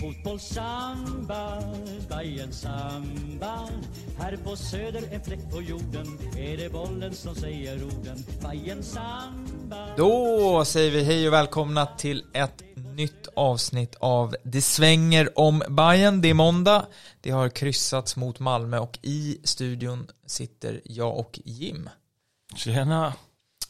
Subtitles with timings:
[0.00, 1.62] Fotbollssamba,
[2.08, 3.68] Bajen samba
[4.18, 9.96] Här på söder en fläck på jorden Är det bollen som säger orden Bajen samba
[9.96, 12.64] Då säger vi hej och välkomna till ett
[12.94, 16.20] nytt avsnitt av Det svänger om Bayern.
[16.20, 16.86] Det är måndag,
[17.20, 21.90] det har kryssats mot Malmö och i studion sitter jag och Jim.
[22.56, 23.12] Tjena.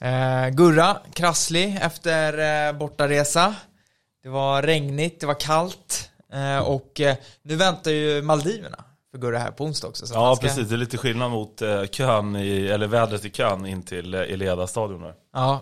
[0.01, 3.55] Eh, Gurra, krasslig efter eh, bortaresa.
[4.23, 9.39] Det var regnigt, det var kallt eh, och eh, nu väntar ju Maldiverna för Gurra
[9.39, 10.07] här på onsdag också.
[10.07, 13.31] Så Ja ska- precis, det är lite skillnad mot eh, kön i, eller vädret i
[13.31, 15.15] kön in till eh, Eleda-stadion där.
[15.35, 15.61] Ja,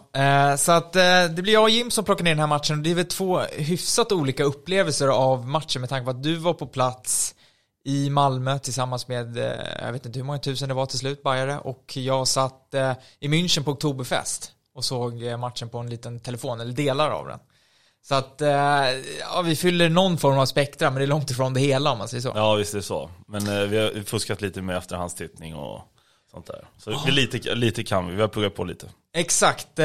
[0.59, 2.91] så att det blir jag och Jim som plockar ner den här matchen och det
[2.91, 6.67] är väl två hyfsat olika upplevelser av matchen med tanke på att du var på
[6.67, 7.35] plats
[7.85, 11.23] i Malmö tillsammans med, eh, jag vet inte hur många tusen det var till slut,
[11.23, 15.91] Bajare, och jag satt eh, i München på Oktoberfest och såg eh, matchen på en
[15.91, 17.39] liten telefon, eller delar av den.
[18.05, 18.37] Så att,
[19.21, 21.99] ja, vi fyller någon form av spektra, men det är långt ifrån det hela om
[21.99, 22.33] man säger så.
[22.35, 23.11] Ja visst är det så.
[23.29, 25.81] Men vi har fuskat lite med efterhandstittning och
[26.31, 26.65] sånt där.
[26.79, 28.87] Så vi lite, lite kan vi, vi har pluggat på lite.
[29.15, 29.79] Exakt.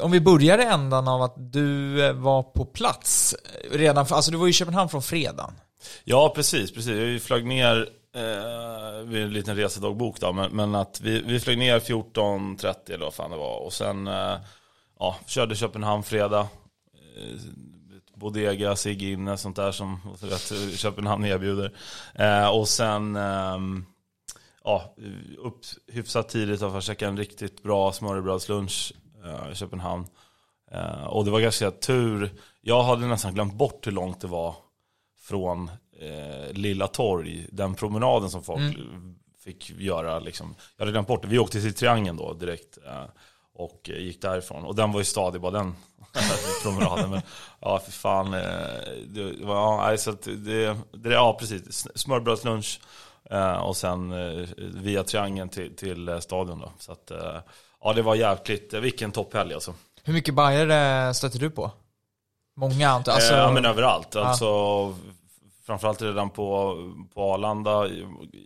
[0.00, 3.34] Om vi börjar i ändan av att du var på plats
[3.70, 5.52] redan, för, alltså du var ju i Köpenhamn från fredagen.
[6.04, 6.92] Ja precis, precis.
[6.92, 11.58] Vi flög ner eh, vid en liten resedagbok då, men, men att vi, vi flög
[11.58, 13.58] ner 14.30 eller vad fan det var.
[13.58, 14.36] Och sen eh,
[14.98, 16.40] ja, körde Köpenhamn fredag.
[16.40, 17.38] Eh,
[18.14, 21.72] Bodega, Sig inne, sånt där som vet, Köpenhamn erbjuder.
[22.14, 23.58] Eh, och sen eh,
[24.64, 24.94] ja,
[25.38, 25.60] upp
[25.92, 28.92] hyfsat tidigt för att käka en riktigt bra smörrebrödslunch
[29.24, 30.06] eh, i Köpenhamn.
[30.72, 32.30] Eh, och det var ganska tur.
[32.60, 34.56] Jag hade nästan glömt bort hur långt det var
[35.22, 35.70] från
[36.00, 38.76] eh, Lilla Torg, den promenaden som folk
[39.44, 40.18] fick göra.
[40.18, 40.54] Liksom.
[40.76, 41.28] Jag hade glömt bort det.
[41.28, 43.04] Vi åkte till Triangeln då direkt eh,
[43.54, 44.64] och gick därifrån.
[44.64, 45.74] Och den var ju stadig bara den
[46.62, 47.10] promenaden.
[47.10, 47.22] Men
[47.60, 48.34] ja, för fan.
[48.34, 48.40] Eh,
[49.06, 51.86] det, ja, så att det, det, ja, precis.
[51.94, 52.80] Smörbrödslunch
[53.30, 56.72] eh, och sen eh, via Triangeln till, till eh, stadion då.
[56.78, 57.12] Så att,
[57.80, 59.74] ja, det var jävligt, vilken topphelg alltså.
[60.04, 61.70] Hur mycket Bajare stötte du på?
[62.56, 64.16] Många antar alltså, eh, ja men överallt.
[64.16, 64.46] Alltså,
[65.62, 66.76] Framförallt redan på,
[67.14, 67.88] på Arlanda.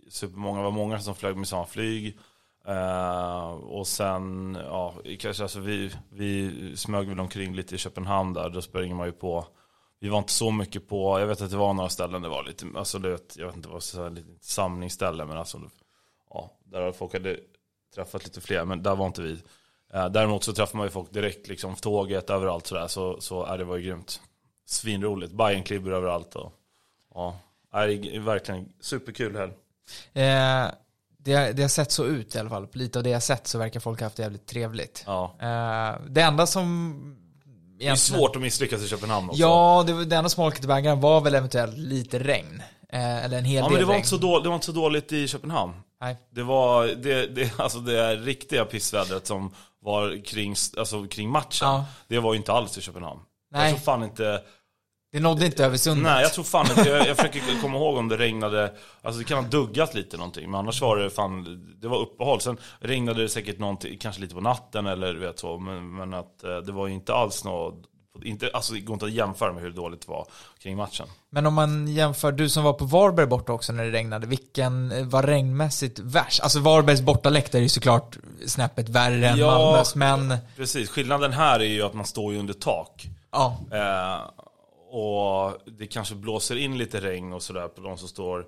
[0.09, 2.19] Supermånga, det var många som flög med samma flyg.
[2.67, 8.49] Eh, och sen, ja, kanske alltså vi, vi smög väl omkring lite i Köpenhamn där.
[8.49, 9.45] Då springer man ju på.
[9.99, 12.43] Vi var inte så mycket på, jag vet att det var några ställen det var
[12.43, 15.61] lite, alltså det, jag vet inte vad så här, lite samlingsställe men alltså,
[16.29, 17.39] ja, där folk hade
[17.95, 19.39] träffat lite fler, men där var inte vi.
[19.93, 23.57] Eh, däremot så träffar man ju folk direkt, liksom tåget, överallt sådär, så, så är
[23.57, 24.21] det var ju grymt.
[24.65, 26.53] Svinroligt, Bajenklibber överallt och
[27.17, 27.37] ja,
[27.73, 29.51] är det verkligen superkul helg.
[30.13, 30.71] eh,
[31.19, 32.67] det, det har sett så ut i alla fall.
[32.73, 35.03] Lite av det jag sett så verkar folk ha haft det jävligt trevligt.
[35.05, 35.35] Ja.
[35.41, 37.17] Eh, det enda som...
[37.79, 39.41] Det är svårt att misslyckas i Köpenhamn också.
[39.41, 42.61] Ja, det, var- det enda smolket i bägaren var väl eventuellt lite regn.
[42.89, 43.99] Eh, eller en hel Ja, del men det var, regn.
[43.99, 45.73] inte så dåligt, det var inte så dåligt i Köpenhamn.
[46.01, 46.17] Nej.
[46.31, 51.67] Det var det, det, alltså det är riktiga pissvädret som var kring, alltså kring matchen.
[51.67, 51.85] Ja.
[52.07, 53.19] Det var ju inte alls i Köpenhamn.
[53.51, 53.61] Nej.
[53.61, 54.41] Jag tror fan inte,
[55.17, 56.03] Det nådde inte över sundet.
[56.03, 59.25] nej jag tror fan inte, jag, jag försöker komma ihåg om det regnade, alltså det
[59.25, 62.41] kan ha duggat lite någonting, men annars var det fan, det var uppehåll.
[62.41, 66.13] Sen regnade det säkert någonting, kanske lite på natten eller du vet så, men, men
[66.13, 67.75] att eh, det var ju inte alls något,
[68.23, 70.27] inte, alltså det går inte att jämföra med hur dåligt det var
[70.59, 71.07] kring matchen.
[71.29, 74.91] Men om man jämför, du som var på Varberg borta också när det regnade, vilken
[74.91, 76.41] eh, var regnmässigt värst?
[76.41, 78.17] Alltså Varbergs bortaläktare är ju såklart
[78.47, 79.47] snäppet värre än Ja.
[79.47, 83.07] Malmös, men Precis, skillnaden här är ju att man står ju under tak.
[83.31, 83.57] ja.
[83.71, 84.29] Eh,
[84.97, 88.45] och det kanske blåser in lite regn och sådär på de som står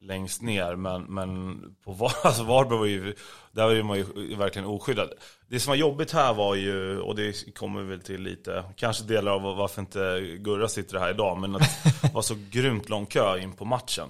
[0.00, 0.76] längst ner.
[0.76, 3.14] Men, men på Var, alltså Varberg var ju,
[3.52, 5.12] där var man ju verkligen oskyddad.
[5.48, 9.32] Det som var jobbigt här var ju, och det kommer väl till lite, kanske delar
[9.32, 13.38] av varför inte Gurra sitter här idag, men att det var så grymt lång kö
[13.38, 14.08] in på matchen.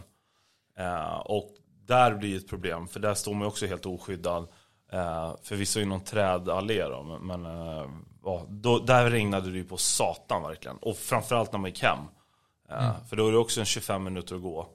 [0.79, 1.51] Eh, och
[1.87, 4.49] där blir ett problem, för där står man ju också helt oskyddad.
[4.93, 7.91] Eh, förvisso i någon trädallé då, men, men eh,
[8.49, 10.77] då, där regnade det ju på satan verkligen.
[10.77, 11.99] Och framförallt när man gick hem.
[12.71, 14.69] Eh, För då är det också en 25 minuter att gå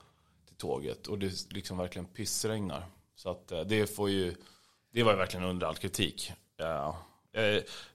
[0.47, 1.07] till tåget.
[1.07, 2.85] Och det liksom verkligen pissregnar.
[3.15, 4.35] Så att eh, det får ju,
[4.93, 6.31] det var ju verkligen under all kritik.
[6.59, 6.95] Eh,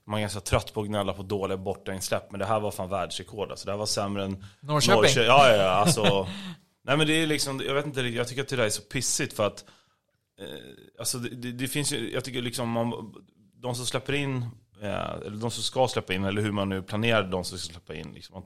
[0.05, 2.89] man är ganska trött på att gnälla på dåliga bortainsläpp, men det här var fan
[2.89, 3.51] världsrekord.
[3.51, 5.01] Alltså, det här var sämre än Norrköping.
[5.01, 6.27] Norrkö- Ja, ja, ja, alltså.
[6.83, 8.81] nej men det är liksom, jag vet inte, jag tycker att det där är så
[8.81, 9.65] pissigt för att
[10.99, 13.13] Alltså det, det, finns ju, jag tycker liksom man,
[13.55, 14.45] de som släpper in,
[14.81, 17.73] eh, eller de som ska släppa in, eller hur man nu planerar de som ska
[17.73, 18.11] släppa in.
[18.13, 18.43] Liksom,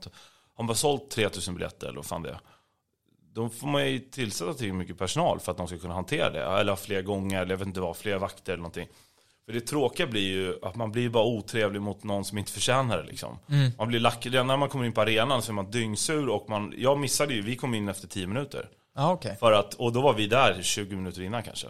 [0.54, 2.40] har man sålt 3000 biljetter, eller vad fan det är.
[3.34, 6.42] Då får man ju tillsätta till mycket personal för att de ska kunna hantera det.
[6.42, 8.88] Eller ha fler gånger, eller jag vet inte vad, fler vakter eller någonting.
[9.46, 12.98] För det tråkiga blir ju att man blir bara otrevlig mot någon som inte förtjänar
[12.98, 13.38] det liksom.
[13.78, 16.50] Man blir lack, redan när man kommer in på arenan så är man dyngsur och
[16.50, 18.68] man, jag missade ju, vi kom in efter 10 minuter.
[18.94, 19.36] Ja, okej.
[19.40, 21.68] För att, och då var vi där 20 minuter innan kanske.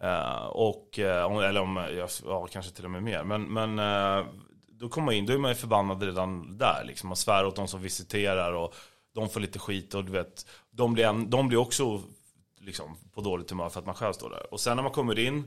[0.00, 1.86] Eh, och, eh, eller om,
[2.24, 3.24] ja, kanske till och med mer.
[3.24, 4.26] Men, men eh,
[4.68, 7.08] då kommer man in, då är man ju förbannad redan där liksom.
[7.08, 8.74] Man svär åt de som visiterar och
[9.14, 12.02] de får lite skit och du vet, de blir, en, de blir också
[12.60, 14.52] liksom, på dåligt humör för att man själv står där.
[14.52, 15.44] Och sen när man kommer in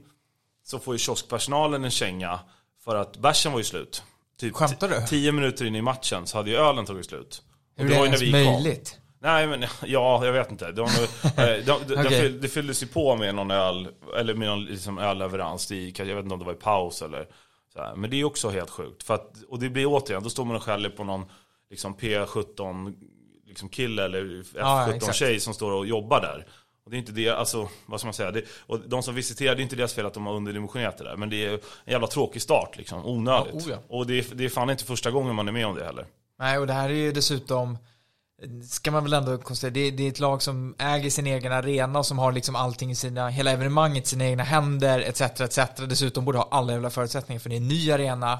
[0.63, 2.39] så får ju kioskpersonalen en känga
[2.83, 4.03] för att bärsen var ju slut.
[4.37, 5.07] Typ Skämtar du?
[5.07, 7.43] Tio minuter in i matchen så hade ju ölen tagit slut.
[7.75, 8.95] Hur det är det ju ens vi kom.
[9.21, 10.71] Nej men ja, jag vet inte.
[10.71, 10.95] Nog, eh,
[11.65, 13.87] de, de, de, det fylldes ju på med någon öl,
[14.17, 15.71] eller med någon liksom ölleverans.
[15.71, 17.27] Jag vet inte om det var i paus eller
[17.73, 17.95] så här.
[17.95, 19.03] Men det är också helt sjukt.
[19.03, 21.25] För att, och det blir återigen, då står man och skäller på någon
[21.69, 22.93] liksom P17
[23.47, 25.17] liksom kille eller Ja, F17 exakt.
[25.17, 26.45] tjej som står och jobbar där.
[26.85, 28.31] Och det är inte det, alltså vad ska man säga?
[28.31, 31.03] Det, och de som visiterar, det är inte deras fel att de har underdimensionerat det
[31.03, 31.15] där.
[31.15, 31.59] Men det är en
[31.91, 33.53] jävla tråkig start liksom, onödigt.
[33.53, 33.77] Ja, oh ja.
[33.87, 36.05] Och det är, det är fan inte första gången man är med om det heller.
[36.39, 37.77] Nej, och det här är ju dessutom
[38.63, 41.51] ska man väl ändå konstatera, det är, det är ett lag som äger sin egen
[41.51, 45.21] arena och som har liksom allting i sina, hela evenemanget i sina egna händer, etc,
[45.21, 45.59] etc.
[45.89, 48.39] Dessutom borde ha alla jävla förutsättningar för det är en ny arena.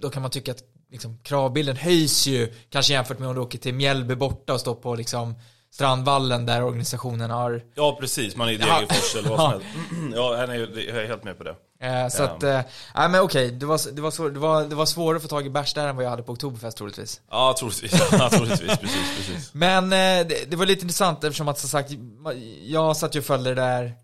[0.00, 3.58] Då kan man tycka att liksom, kravbilden höjs ju, kanske jämfört med om du åker
[3.58, 5.34] till Mjällby borta och står på liksom
[5.70, 8.56] Strandvallen där organisationen har Ja precis, man är i.
[8.56, 9.66] Degerfors eller vad som helst.
[10.14, 11.54] Ja, jag är helt med på det.
[11.82, 12.60] Eh, så att, eh,
[12.94, 15.28] nej men okej, det var, det, var svår, det, var, det var svårare att få
[15.28, 17.20] tag i bärs där än vad jag hade på Oktoberfest troligtvis.
[17.30, 17.92] Ja, troligtvis.
[18.12, 19.54] Ja, troligtvis, precis, precis.
[19.54, 21.90] Men eh, det, det var lite intressant eftersom att som sagt,
[22.62, 23.94] jag satt ju och följde det där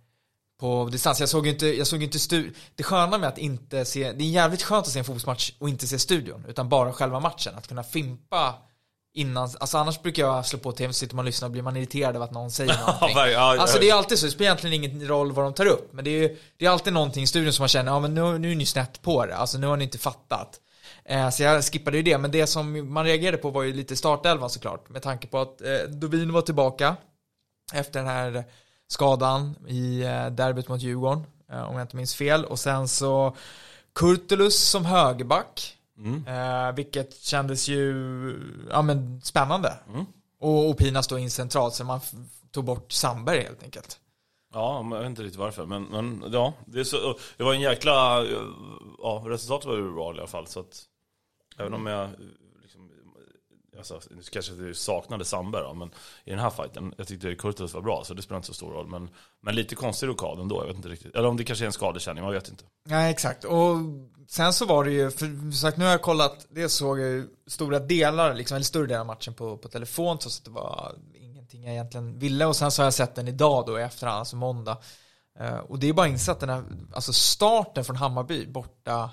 [0.60, 1.20] på distans.
[1.20, 4.24] Jag såg ju inte, jag såg inte stu- Det sköna med att inte se, det
[4.24, 7.54] är jävligt skönt att se en fotbollsmatch och inte se studion, utan bara själva matchen.
[7.56, 8.54] Att kunna fimpa
[9.16, 11.62] innan, alltså annars brukar jag slå på tv, så sitter man och lyssnar och blir
[11.62, 13.16] man irriterad av att någon säger någonting.
[13.60, 16.04] Alltså det är alltid så, det spelar egentligen ingen roll vad de tar upp, men
[16.04, 18.38] det är ju, det är alltid någonting i studion som man känner, ja men nu,
[18.38, 20.60] nu är ni snett på det, alltså nu har ni inte fattat.
[21.04, 23.96] Eh, så jag skippade ju det, men det som man reagerade på var ju lite
[23.96, 26.96] startelvan såklart, med tanke på att eh, Dovin var tillbaka
[27.72, 28.44] efter den här
[28.88, 33.36] skadan i eh, derbyt mot Djurgården, eh, om jag inte minns fel, och sen så
[33.94, 36.26] Kurtulus som högerback, Mm.
[36.26, 37.94] eh, vilket kändes ju
[38.70, 39.72] ja, men spännande.
[39.94, 40.06] Mm.
[40.40, 42.00] Och, och Pinas då in centralt, så man
[42.50, 44.00] tog bort Sandberg helt enkelt.
[44.52, 45.66] Ja, jag vet inte riktigt varför.
[45.66, 48.24] Men, men ja, det, så, det var en jäkla...
[48.98, 50.46] Ja, resultatet var ju bra i alla fall.
[50.46, 50.82] Så att,
[51.58, 52.10] även om jag...
[53.78, 55.90] Alltså, nu kanske du saknade Sandberg då, men
[56.24, 58.70] i den här fighten, jag tyckte Kurtulus var bra, så det spelar inte så stor
[58.72, 58.86] roll.
[58.88, 59.10] Men,
[59.42, 61.14] men lite konstig rokad ändå, jag vet inte riktigt.
[61.14, 62.64] Eller om det kanske är en skadekänning, man vet inte.
[62.86, 63.44] Nej, exakt.
[63.44, 63.76] Och
[64.28, 67.28] sen så var det ju, för sagt, nu har jag kollat, det såg jag ju
[67.46, 70.94] stora delar, liksom, eller större delar av matchen på, på telefon, så att det var
[71.14, 72.46] ingenting jag egentligen ville.
[72.46, 74.78] Och sen så har jag sett den idag då i efterhand, alltså måndag.
[75.38, 76.64] Eh, och det är bara insatt den här,
[76.94, 79.10] alltså starten från Hammarby borta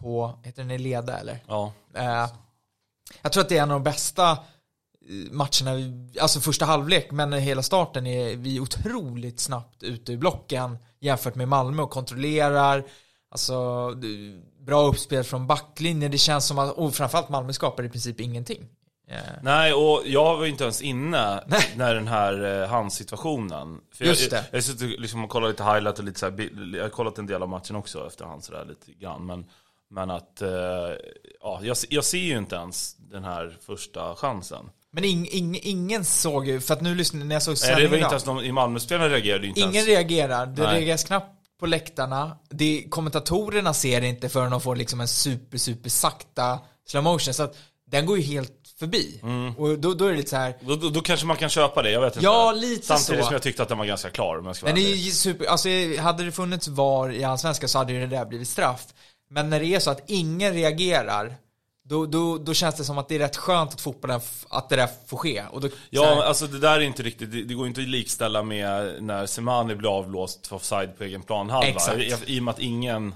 [0.00, 1.44] på, heter den Leda eller?
[1.46, 2.26] Ja, Eh,
[3.22, 4.38] jag tror att det är en av de bästa eh,
[5.30, 11.34] matcherna, alltså första halvlek, men hela starten är vi otroligt snabbt ute i blocken jämfört
[11.34, 12.84] med Malmö och kontrollerar,
[13.30, 13.90] alltså
[14.60, 18.68] bra uppspel från backlinjen, det känns som att, och framförallt Malmö skapar i princip ingenting.
[19.10, 21.72] Eh, Nej, och jag var ju inte ens inne Nej.
[21.76, 23.80] när den här eh, handsituationen.
[23.94, 24.36] För Just jag, det.
[24.36, 27.18] Jag, jag suttit liksom och kollat lite highlight och lite så här, jag har kollat
[27.18, 29.26] en del av matchen också efterhand sådär lite grann.
[29.26, 29.46] Men,
[29.90, 30.50] men att, eh,
[31.40, 34.70] ja, jag, jag ser ju inte ens den här första chansen.
[34.92, 37.88] Men ing, ing, ingen såg ju, för att nu lyssnade när jag såg Nej, det
[37.88, 39.88] var inte ens de, i Malmö-spelarna reagerade inte Ingen ens.
[39.88, 40.74] reagerar, det Nej.
[40.74, 42.36] reageras knappt på läktarna.
[42.50, 47.34] Det, kommentatorerna ser det inte förrän de får liksom en super, super sakta slow motion.
[47.34, 47.56] Så att
[47.90, 49.20] den går ju helt förbi.
[49.22, 49.56] Mm.
[49.56, 50.56] Och då, då är det lite så här.
[50.60, 52.24] Då, då, då kanske man kan köpa det, jag vet inte.
[52.24, 53.26] Ja, lite Samtidigt så.
[53.26, 55.10] som jag tyckte att den var ganska klar om jag ska vara Den är ju
[55.10, 58.86] super, alltså hade det funnits VAR i Allsvenskan så hade ju det där blivit straff.
[59.30, 61.36] Men när det är så att ingen reagerar,
[61.90, 64.76] då, då, då känns det som att det är rätt skönt att fotbollen, att det
[64.76, 65.42] där får ske.
[65.50, 67.88] Och då, Ja, här- alltså det där är inte riktigt, det, det går inte att
[67.88, 71.68] likställa med när Semani blir avblåst för offside på egen planhalva.
[71.68, 71.98] Exakt.
[72.28, 73.14] I, I och med att ingen,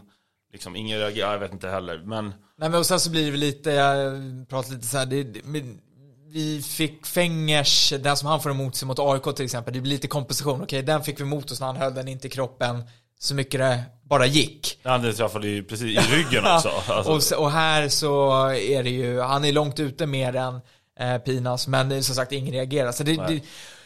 [0.52, 1.99] liksom, ingen reagerar, jag vet inte heller.
[2.04, 2.25] Men
[2.59, 4.12] Nej men och sen så blir det lite, jag
[4.49, 5.81] pratar lite så här, det, det, men
[6.28, 9.93] vi fick Fengers, den som han får emot sig mot AIK till exempel, det blir
[9.93, 12.83] lite kompensation, okej den fick vi emot oss när han höll den inte i kroppen
[13.25, 14.78] så mycket det bara gick.
[14.83, 16.71] han träffade ju precis i ryggen också.
[16.88, 20.61] Alltså, och, och här så är det ju, han är långt ute mer än
[21.00, 22.93] eh, Pinas, men det är som sagt ingen reagerar.
[22.93, 23.43] Så det, det,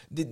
[0.09, 0.27] det,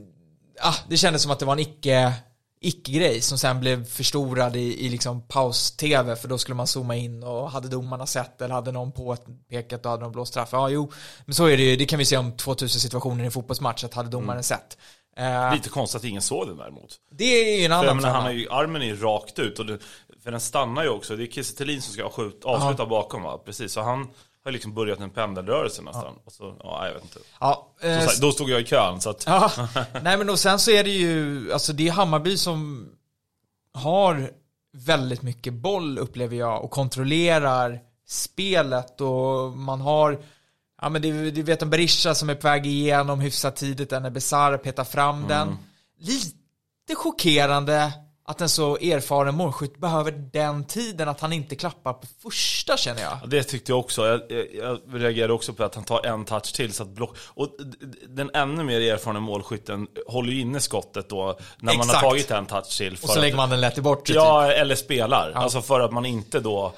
[0.60, 2.12] ah, det kändes som att det var en icke,
[2.60, 7.22] icke-grej som sen blev förstorad i, i liksom paus-tv för då skulle man zooma in
[7.22, 10.48] och hade domarna sett eller hade någon påpekat och hade de blåst straff.
[10.52, 10.92] Ja, jo,
[11.24, 13.84] men så är det ju, det kan vi se om 2000 situationer i en fotbollsmatch
[13.84, 14.76] att hade domaren sett.
[15.16, 16.96] Eh, Lite konstigt att ingen såg den däremot.
[17.10, 19.58] det är ju en För annan menar, han har ju, armen är ju rakt ut
[19.58, 19.78] och det,
[20.22, 21.16] för den stannar ju också.
[21.16, 23.38] Det är Kiese som ska skjut, avsluta bakom va?
[23.44, 24.08] Precis, så han
[24.44, 26.14] har liksom börjat en pendelrörelse nästan.
[26.24, 27.18] Och så, ja, jag vet inte.
[27.40, 29.50] Ja, eh, Så, då stod jag i kön så att, Ja,
[30.02, 32.88] nej men och sen så är det ju, alltså det är Hammarby som
[33.74, 34.30] har
[34.72, 40.18] väldigt mycket boll upplever jag och kontrollerar spelet och man har,
[40.82, 44.12] ja men det, du vet en Berisha som är på väg igenom hyfsat tidigt, en
[44.12, 45.58] Besar petar fram den.
[45.98, 47.92] Lite chockerande
[48.28, 53.02] att en så erfaren målskytt behöver den tiden att han inte klappar på första känner
[53.02, 53.18] jag.
[53.22, 54.06] Ja, det tyckte jag också.
[54.06, 57.16] Jag, jag, jag reagerade också på att han tar en touch till så att block...
[57.24, 57.48] Och
[58.08, 62.00] den ännu mer erfarna målskytten håller ju inne skottet då när man har Exakt.
[62.00, 62.92] tagit en touch till.
[62.92, 64.16] Och så att- lägger man den lätt i bort typ.
[64.16, 65.32] Ja, eller spelar.
[65.34, 66.72] Alltså för att man inte då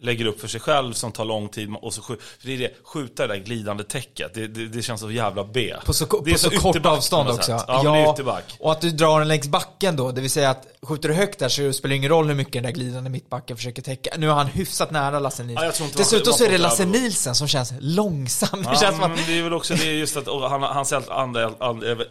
[0.00, 2.24] lägger upp för sig själv som tar lång tid och så skjuter.
[2.40, 5.44] För det är det, skjuta det där glidande täcket, det, det, det känns så jävla
[5.44, 5.74] B.
[5.84, 7.64] På så, det är på så, kort ytterback avstånd också.
[7.68, 8.56] Ja, det ytterback.
[8.60, 11.38] och att du drar den längs backen då, det vill säga att skjuter du högt
[11.38, 14.10] där så spelar det ingen roll hur mycket den där glidande mittbacken försöker täcka.
[14.16, 15.64] Nu är han hyfsat nära Lasse Nilsson.
[15.64, 18.62] Ja, det Dessutom det så är det Lasse Nilsson som känns långsam.
[18.62, 20.92] Det Ja, känns som men att, det är väl också det just att han, hans
[20.92, 21.52] enda,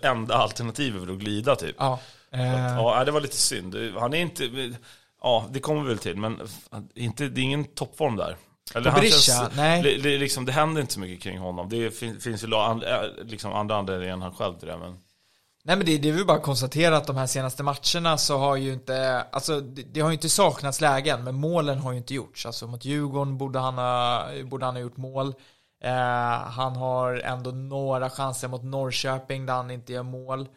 [0.02, 1.76] enda alternativ är väl att glida typ.
[1.80, 2.00] ja.
[2.32, 3.76] Eh, Ja, det var lite synd.
[4.00, 4.44] Han är inte,
[5.24, 6.42] ja det kommer vi väl till, men
[6.96, 8.38] inte, det är ingen toppform där.
[8.76, 9.18] Eller han Berisha?
[9.20, 9.84] känns- Nej.
[9.84, 11.70] Det, det, liksom, det händer inte så mycket kring honom.
[11.70, 14.78] Det fin, finns ju an, äh, liksom andra anledningar än han själv till det.
[14.78, 14.98] Men...
[15.64, 18.38] Nej men det, det är väl bara att konstatera att de här senaste matcherna så
[18.38, 21.98] har ju inte, alltså det, det har ju inte saknats lägen, men målen har ju
[21.98, 22.46] inte gjorts.
[22.46, 25.34] Alltså mot Djurgården borde han ha, borde han ha gjort mål.
[25.84, 25.92] Eh,
[26.50, 30.48] han har ändå några chanser mot Norrköping där han inte gör mål.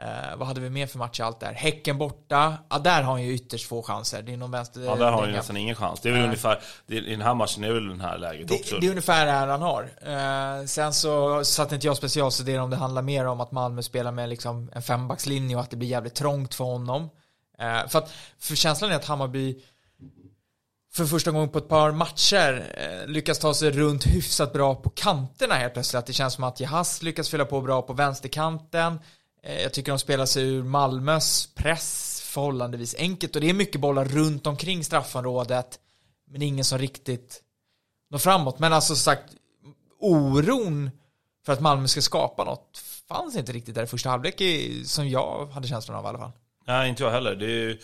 [0.00, 1.52] Eh, vad hade vi mer för match allt där?
[1.52, 4.22] Häcken borta, ja där har han ju ytterst få chanser.
[4.22, 4.80] Det är någon vänster...
[4.80, 6.00] Ja, där har han ju nästan ingen chans.
[6.00, 8.74] Det är väl ungefär, det, i den här matchen är väl den här läget också.
[8.74, 9.82] Det, det är ungefär det här han har.
[10.02, 14.12] Eh, sen så satt inte jag specialstuderade om det handlar mer om att Malmö spelar
[14.12, 17.10] med liksom en fembackslinje och att det blir jävligt trångt för honom.
[17.58, 19.62] Eh, för att, för känslan är att Hammarby
[20.94, 24.90] för första gången på ett par matcher eh, lyckas ta sig runt hyfsat bra på
[24.90, 25.98] kanterna helt plötsligt.
[25.98, 28.98] Att det känns som att Jahas lyckas fylla på bra på vänsterkanten.
[29.44, 33.80] Eh, jag tycker de spelar sig ur Malmös press förhållandevis enkelt och det är mycket
[33.80, 35.80] bollar runt omkring straffområdet.
[36.30, 37.42] Men ingen som riktigt
[38.10, 38.58] nå framåt.
[38.58, 39.34] Men alltså sagt,
[39.98, 40.90] oron
[41.46, 44.42] för att Malmö ska skapa något fanns inte riktigt där i första halvlek
[44.84, 46.32] som jag hade känslan av i alla fall.
[46.66, 47.34] Nej, inte jag heller.
[47.34, 47.78] Det är ju,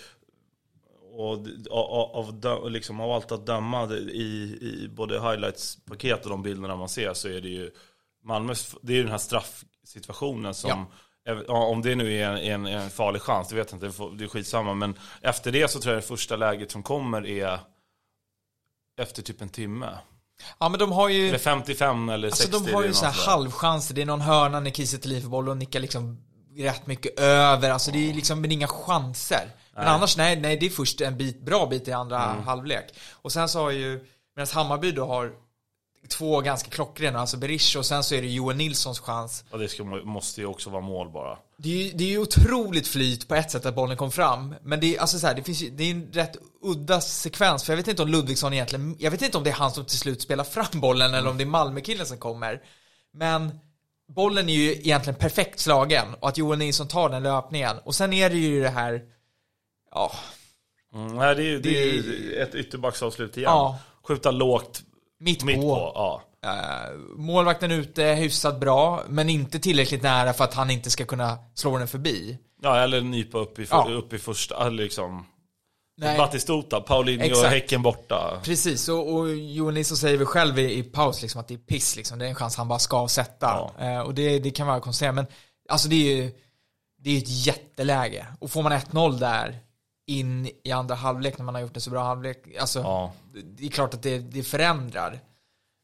[1.13, 6.77] och av, av, liksom, av allt att döma i, i både highlights-paket och de bilderna
[6.77, 7.71] man ser så är det ju
[8.25, 10.87] Malmös, det är ju den här straffsituationen som Ja.
[11.49, 14.75] Om det nu är en, en, farlig chans, det vet jag inte, det är skitsamma.
[14.75, 17.59] Men efter det så tror jag det första läget som kommer är
[19.01, 19.99] efter typ en timme.
[20.59, 22.65] Ja men de har ju Eller 55 eller Alltså 60.
[22.65, 25.49] de har ju så här halvchanser, det är någon hörna när Kiese Thelin får boll
[25.49, 26.19] och nickar liksom
[26.57, 29.51] rätt mycket över, alltså det är liksom men inga chanser.
[29.75, 32.45] Men annars nej, nej det är först en bit, bra bit i andra Mm.
[32.45, 32.95] halvlek.
[33.13, 34.05] Och sen så har ju,
[34.37, 35.33] medan Hammarby då har
[36.09, 39.45] två ganska klockrena, alltså Berisha och sen så är det Johan Nilssons chans.
[39.51, 41.39] Och det ska, måste ju också vara mål bara.
[41.57, 44.55] Det är ju det är ju otroligt flyt på ett sätt att bollen kom fram,
[44.63, 47.65] men det är alltså så här, det finns ju, det är en rätt udda sekvens,
[47.65, 49.85] för jag vet inte om Ludvigsson egentligen, jag vet inte om det är han som
[49.85, 52.61] till slut spelar fram bollen eller om det är Malmökillen som kommer.
[53.13, 53.59] Men
[54.15, 58.13] bollen är ju egentligen perfekt slagen och att Johan Nilsson tar den löpningen och sen
[58.13, 59.03] är det ju det här,
[59.91, 60.13] ja,
[60.95, 63.51] Mm, nej, det är ju det är Det- ett ytterbacksavslut igen.
[63.51, 63.79] Ja.
[64.09, 64.83] Skjuta lågt
[65.21, 65.63] mitt, mitt på.
[65.75, 65.93] på.
[65.95, 66.23] Ja.
[66.45, 71.39] Eh, målvakten ute hyfsat bra, men inte tillräckligt nära för att han inte ska kunna
[71.55, 72.39] slå den förbi.
[72.63, 73.89] ja, eller nypa upp i, Ja.
[73.91, 75.27] upp i första, liksom.
[75.97, 76.19] Nej.
[76.19, 77.51] Batistuta, Paulinho och Exakt.
[77.51, 78.41] Häcken borta.
[78.45, 81.59] Precis, och, och Johan Nilsson säger väl själv i, i paus liksom att det är
[81.59, 82.19] piss liksom.
[82.19, 83.47] Det är en chans han bara ska sätta.
[83.79, 83.85] Ja.
[83.87, 85.27] Eh, och det, det kan vara konstigt, men
[85.69, 86.33] alltså det är ju
[87.03, 88.27] det är ett jätteläge.
[88.41, 89.59] Och får man 1-0 där
[90.11, 93.13] in i andra halvlek när man har gjort en så bra halvlek, alltså Ja.
[93.45, 95.21] det är klart att det, det förändrar.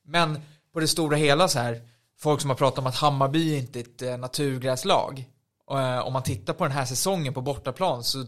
[0.04, 0.40] Men
[0.72, 1.80] på det stora hela så här,
[2.18, 5.24] folk som har pratat om att Hammarby är inte ett eh, naturgräslag.
[5.70, 8.24] Eh, om man tittar på den här säsongen på bortaplan så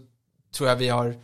[0.54, 1.16] tror jag vi har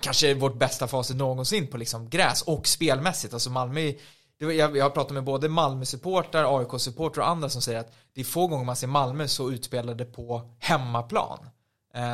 [0.00, 3.34] kanske vårt bästa facit någonsin på liksom gräs och spelmässigt.
[3.34, 3.92] Alltså Malmö,
[4.38, 8.46] jag, har pratat med både Malmö-supportrar, AIK-supportrar och andra som säger att det är få
[8.46, 11.38] gånger man ser Malmö så utspelade på hemmaplan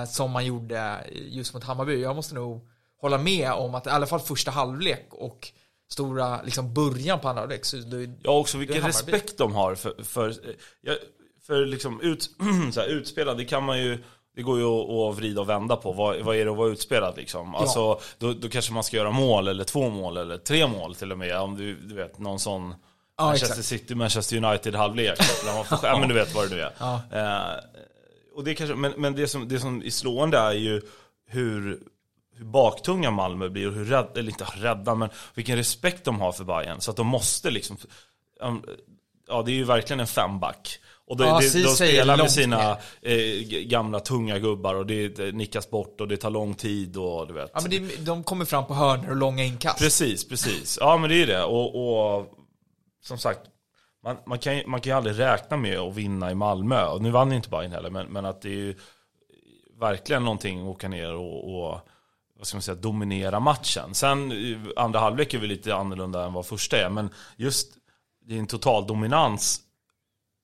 [0.08, 2.02] som man gjorde just mot Hammarby.
[2.02, 2.68] Jag måste nog
[3.00, 5.48] hålla med om att i alla fall första halvlek och
[5.88, 9.74] stora liksom början på andra halvlek så då, Ja, också Det vilken respekt de har
[9.74, 10.34] för, för,
[10.80, 10.92] ja,
[11.46, 12.30] för liksom ut,
[12.72, 14.02] så här, utspelad, det kan man ju
[14.36, 15.92] det går ju att, vrida och vända på.
[15.92, 17.54] Vad, vad är det att vara utspelad liksom?
[17.54, 21.12] Alltså, då, då kanske man ska göra mål, eller två mål, eller tre mål till
[21.12, 21.40] och med.
[21.40, 22.74] Om du, du vet, någon sån
[23.18, 23.66] Ja, Manchester exakt.
[23.66, 25.18] City, Manchester United halvlek.
[25.82, 26.72] Ja, men du vet vad det nu är.
[26.78, 27.00] Ja.
[27.12, 27.60] Eh,
[28.36, 30.82] och det kanske, men men det, som, det som är slående är ju
[31.26, 31.80] hur,
[32.34, 36.32] hur baktunga Malmö blir och hur rädda, eller inte rädda, men vilken respekt de har
[36.32, 37.76] för Bayern Så att de måste liksom,
[38.40, 38.64] um,
[39.28, 40.78] ja det är ju verkligen en femback.
[41.06, 43.16] Och det, Ja, det, de spelar med sina eh,
[43.48, 47.34] gamla tunga gubbar och det, det nickas bort och det tar lång tid och du
[47.34, 47.50] vet.
[47.54, 49.78] Ja men det, de kommer fram på hörnor och långa inkast.
[49.78, 50.78] Precis, precis.
[50.80, 51.44] Ja men det är det.
[51.44, 52.32] Och, och
[53.02, 53.40] som sagt,
[54.06, 56.86] man, man, kan, man kan ju aldrig räkna med att vinna i Malmö.
[56.86, 58.74] Och nu vann ju inte Bayern heller, men, men att det är ju
[59.80, 61.80] verkligen någonting att åka ner och, och
[62.38, 63.94] vad ska man säga, dominera matchen.
[63.94, 64.32] Sen
[64.76, 67.68] andra halvlek är väl lite annorlunda än vad första är, men just
[68.24, 69.60] det är en total dominans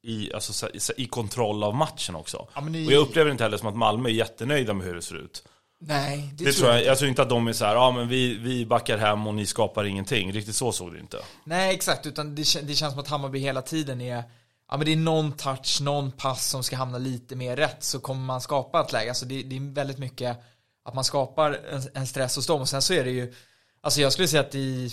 [0.03, 2.47] i, alltså, så- så- i kontroll av matchen också.
[2.55, 4.95] Ja, men i- Och jag upplever inte heller som att Malmö är jättenöjda med hur
[4.95, 5.45] det ser ut.
[5.87, 7.91] Nej, det, Det tror jag jag, jag tror inte att de är så här, ja
[7.91, 10.33] men vi, vi backar hem och ni skapar ingenting.
[10.33, 11.19] Riktigt så såg det inte.
[11.45, 12.07] Nej, exakt.
[12.07, 14.25] Utan det, det känns som att Hammarby hela tiden är
[14.73, 18.01] Ja men det är någon touch, någon pass som ska hamna lite mer rätt så
[18.01, 19.11] kommer man skapa ett läge.
[19.11, 20.39] Alltså det, det är väldigt mycket
[20.85, 22.61] att man skapar en, en stress hos dem.
[22.61, 23.35] Och sen så är det ju,
[23.81, 24.93] alltså jag skulle säga att i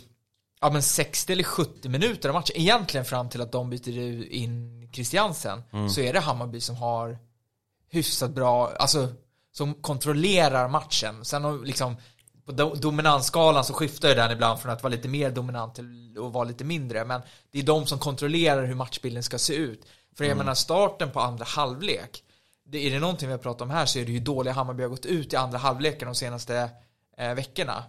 [0.61, 4.89] ja, men 60 eller 70 minuter av matchen, egentligen fram till att de byter in
[4.93, 7.17] Christiansen, så är det Hammarby som har
[7.91, 9.07] hyfsat bra, alltså
[9.51, 11.25] som kontrollerar matchen.
[11.25, 11.95] Sen liksom
[12.45, 16.17] på do- dominansskalan så skiftar ju den ibland från att vara lite mer dominant till
[16.19, 17.05] att vara lite mindre.
[17.05, 19.85] Men det är de som kontrollerar hur matchbilden ska se ut.
[20.17, 22.23] För jag menar starten på andra halvlek.
[22.65, 24.83] Det, är det någonting vi har pratat om här så är det ju dåliga Hammarby
[24.83, 26.69] har gått ut i andra halvleken de senaste
[27.17, 27.83] eh, veckorna.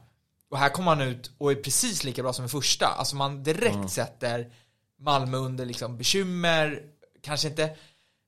[0.50, 2.86] Och här kommer man ut och är precis lika bra som i första.
[2.86, 4.52] Alltså man direkt sätter
[4.98, 6.82] Malmö under liksom bekymmer,
[7.22, 7.76] kanske inte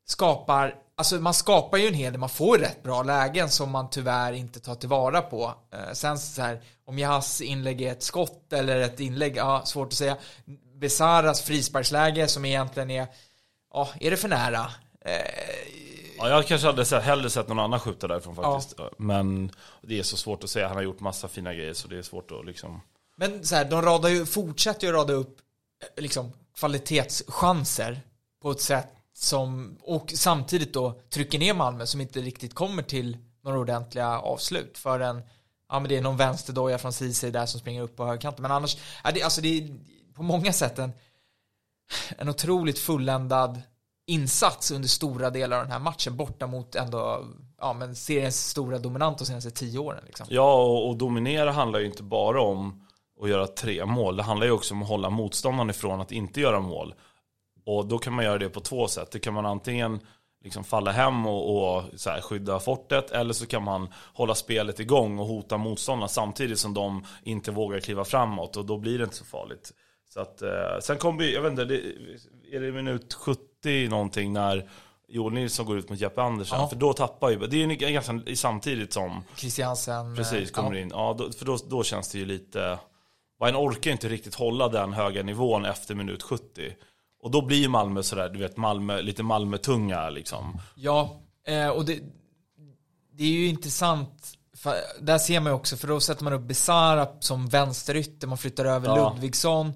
[0.07, 3.91] skapar, alltså man skapar ju en hel del, man får rätt bra lägen som man
[3.91, 5.55] tyvärr inte tar tillvara på.
[5.73, 9.89] Eh, sen så här, om Jahas inlägg är ett skott eller ett inlägg, ja, svårt
[9.89, 10.17] att säga.
[10.75, 13.07] Besaras frisparksläge som egentligen är,
[13.73, 14.71] ja, är det för nära?
[15.05, 15.13] Eh,
[16.19, 18.81] Ja, jag kanske hade sett, hellre sett någon annan skjuta därifrån faktiskt.
[18.99, 19.51] Men
[19.83, 20.69] det är så svårt att säga.
[20.69, 22.81] Han har gjort massa fina grejer så det är svårt att liksom...
[23.17, 25.39] Men så här, de radar ju, fortsätter ju rada upp
[25.97, 28.01] eh, liksom, kvalitetschanser
[28.43, 28.89] på ett sätt
[29.23, 34.79] som, och samtidigt då trycker ner Malmö som inte riktigt kommer till några ordentliga avslut
[34.79, 35.23] förrän,
[35.69, 38.43] ja men det är någon vänsterdoja från Ceesay där som springer upp på högerkanten.
[38.43, 39.69] Men annars, ja, det, alltså det är
[40.15, 40.93] på många sätt en,
[42.19, 43.63] en otroligt fulländad
[44.07, 47.27] insats under stora delar av den här matchen borta mot ändå,
[47.59, 50.27] ja men seriens stora dominant de senaste tio åren liksom.
[50.31, 52.87] Ja, och, och dominera handlar ju inte bara om
[53.23, 54.17] att göra tre mål.
[54.17, 56.95] Det handlar ju också om att hålla motståndaren ifrån att inte göra mål.
[57.65, 59.11] Och då kan man göra det på två sätt.
[59.11, 60.01] Det kan man antingen
[60.45, 65.19] liksom falla hem och, och här, skydda fortet eller så kan man hålla spelet igång
[65.19, 69.17] och hota motståndarna samtidigt som de inte vågar kliva framåt och då blir det inte
[69.17, 69.73] så farligt.
[70.09, 71.81] Så att, eh, sen kommer vi, jag vet inte, det,
[72.53, 74.69] är det minut 70 någonting när
[75.09, 76.61] Joel Nilsson går ut mot Jeppe Andersen?
[76.61, 76.69] Ja.
[76.69, 80.17] För då tappar ju, det är ju ganska samtidigt som Christiansen.
[80.17, 80.81] Precis, eh, kommer ja.
[80.81, 80.91] in.
[80.95, 82.79] Ja, då, för då, då känns det ju lite...
[83.41, 86.75] Bayern orkar inte riktigt hålla den höga nivån efter minut 70.
[87.23, 90.61] Och då blir Malmö sådär, du vet, Malmö, lite Malmö-tunga liksom.
[90.75, 92.01] Ja, eh, och det,
[93.13, 94.39] det är ju intressant.
[95.01, 98.65] Där ser man ju också, för då sätter man upp Besara som vänsterytter, man flyttar
[98.65, 99.13] över Ja.
[99.13, 99.73] Ludvigsson.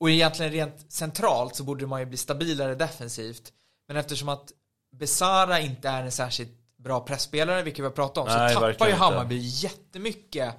[0.00, 3.52] Och egentligen rent centralt så borde man ju bli stabilare defensivt.
[3.88, 4.52] Men eftersom att
[4.92, 8.86] Besara inte är en särskilt bra pressspelare, vilket vi har pratat om, Nej, så tappar
[8.86, 9.04] ju inte.
[9.04, 10.54] Hammarby jättemycket.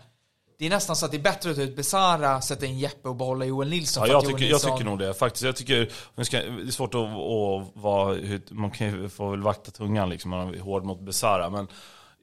[0.57, 3.09] Det är nästan så att det är bättre att ta ut Besara, sätta in Jeppe
[3.09, 4.07] och behålla Joel Nilsson.
[4.07, 5.43] Ja, jag tycker, jag Nilsson- tycker nog det faktiskt.
[5.43, 5.89] Jag tycker,
[6.23, 8.17] ska, det är svårt att, att vara,
[8.49, 11.49] man kan ju få väl vakta tungan liksom, man är hård mot Besara.
[11.49, 11.67] Men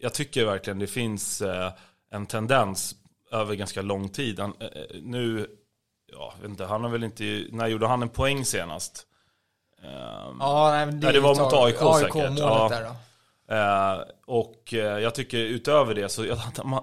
[0.00, 1.72] jag tycker verkligen det finns eh,
[2.12, 2.94] en tendens
[3.32, 4.40] över ganska lång tid.
[4.40, 4.68] Han, eh,
[5.02, 5.46] nu,
[6.12, 9.06] ja, jag vet inte, han har väl inte, när gjorde han en poäng senast?
[10.40, 12.14] Ja, nej, men det, Nej, det var mot tag- AIK säkert.
[12.16, 12.68] AIK-målet Ja.
[12.68, 12.96] där då.
[13.52, 16.36] Eh, och eh, jag tycker utöver det så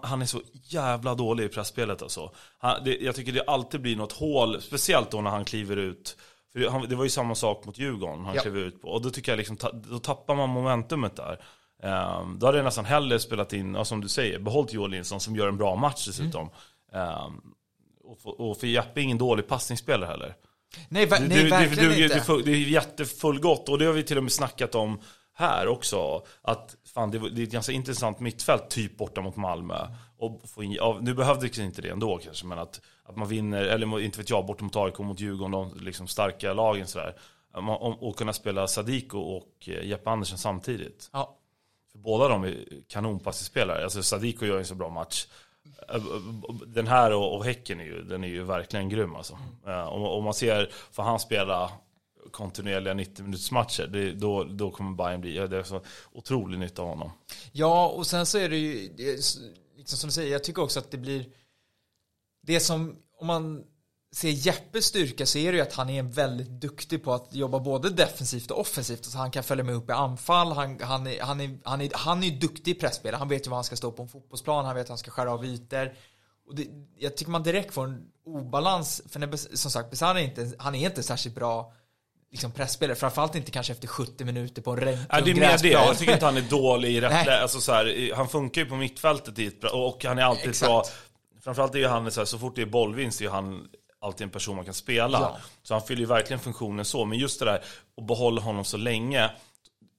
[0.04, 2.32] han, är så jävla dålig i pressspelet alltså.
[2.58, 6.18] Han, det, jag tycker det alltid blir något hål, speciellt då när han kliver ut.
[6.54, 8.42] För det, han, det var ju samma sak mot Djurgården han Ja.
[8.42, 8.88] klev ut på.
[8.88, 9.58] Och då tycker jag liksom,
[9.90, 11.40] då tappar man momentumet där.
[11.84, 15.20] Eh, då hade jag nästan hellre spelat in, ja, som du säger, behållit Joel Nilsson
[15.20, 16.50] som gör en bra match dessutom.
[16.94, 17.28] Eh,
[18.04, 20.36] och, för- och för Jeppe är ingen dålig passningsspelare heller.
[20.90, 22.34] Nej, Det- nej det, verkligen det, det, inte.
[22.46, 25.00] det är jättefullgott och det har vi till och med snackat om
[25.40, 26.24] här också.
[26.42, 29.88] Att fan, det, det är ett ganska intressant mittfält, typ borta mot Malmö.
[30.18, 33.62] Och få in, ja, nu behövdes inte det ändå kanske, men att, att man vinner,
[33.64, 37.16] eller inte vet jag, borta mot AIK, mot Djurgården, de liksom starka lagen sådär.
[38.00, 41.10] Och kunna spela Sadiko och eh, Jeppe Andersen samtidigt.
[41.14, 41.36] Ja.
[41.92, 43.84] För båda de är kanonpassspelare.
[43.84, 45.28] Alltså Sadiko gör en så bra match.
[46.68, 49.38] Den här och, och Häcken är ju, den är ju verkligen grym alltså.
[49.68, 51.72] Eh, Om, om man ser, för han spela
[52.32, 56.60] kontinuerliga 90 minuters matcher, det, då, då kommer Bayern bli, ja, det är så otrolig
[56.60, 57.12] nytta av honom.
[57.52, 59.20] Ja, och sen så är det ju det
[59.78, 61.26] liksom som du säger, jag tycker också att det blir
[62.42, 63.64] det som, om man
[64.12, 67.60] ser Jeppes styrka så är det ju att han är väldigt duktig på att jobba
[67.60, 69.00] både defensivt och offensivt.
[69.00, 71.90] Alltså han kan följa med upp i anfall, han, han, är, han, är, han, är,
[71.94, 74.66] han är duktig i pressspel, han vet ju var han ska stå på en fotbollsplan,
[74.66, 75.94] han vet att han ska skära av ytor.
[76.48, 80.24] Och det, jag tycker man direkt får en obalans, för när, som sagt, Besara är
[80.24, 81.74] inte, han är inte särskilt bra
[82.32, 85.58] liksom pressspelare, framförallt inte kanske efter 70 minuter på en regntung Ja, det är mer
[85.62, 85.70] det.
[85.70, 88.76] Jag tycker inte han är dålig i rätt alltså, så här, Han funkar ju på
[88.76, 90.70] mittfältet i ett bra, och han är alltid Exakt.
[90.70, 90.84] bra.
[91.44, 93.68] Framförallt är ju han så här, så fort det är bollvinst är ju han
[94.02, 95.20] alltid en person man kan spela.
[95.20, 95.38] Ja.
[95.64, 97.06] Så han fyller ju verkligen funktionen så.
[97.06, 97.64] Men just det där
[97.98, 99.32] att behålla honom så länge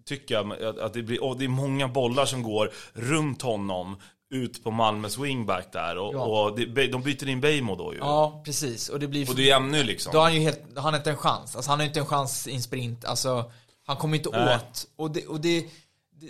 [0.05, 3.97] tycker jag att det blir, och det är många bollar som går runt honom
[4.31, 6.21] ut på Malmös wingback där och, ja.
[6.21, 7.99] och de byter in Bejmo då ju.
[7.99, 8.89] Ja, precis.
[8.89, 9.31] Och det blir...
[9.31, 10.13] Och det är ännu liksom.
[10.13, 11.57] Då har han ju helt, han inte en chans.
[11.57, 13.05] Alltså han har inte en chans i en sprint.
[13.05, 13.53] Alltså,
[13.87, 14.57] han kommer inte Nej.
[14.57, 14.87] åt.
[14.97, 15.67] Och det, och det,
[16.13, 16.29] det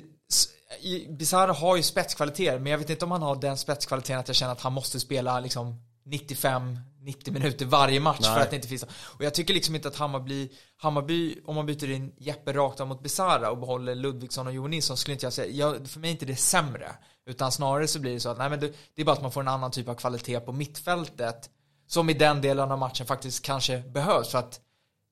[1.09, 4.37] Bizarro har ju spetskvaliteter, men jag vet inte om han har den spetskvaliteten att jag
[4.37, 8.35] känner att han måste spela liksom 95 90 minuter varje match Nej.
[8.35, 11.67] för att det inte finns Och jag tycker liksom inte att Hammarby, Hammarby om man
[11.67, 15.27] byter in Jeppe rakt av mot Besara och behåller Ludvigsson och Johan Nilsson skulle inte
[15.27, 16.93] jag säga, jag, för mig är inte det sämre.
[17.27, 19.33] Utan snarare så blir det så att, nej men det, det är bara att man
[19.33, 21.51] får en annan typ av kvalitet på mittfältet.
[21.87, 24.29] Som i den delen av matchen faktiskt kanske behövs.
[24.31, 24.61] För att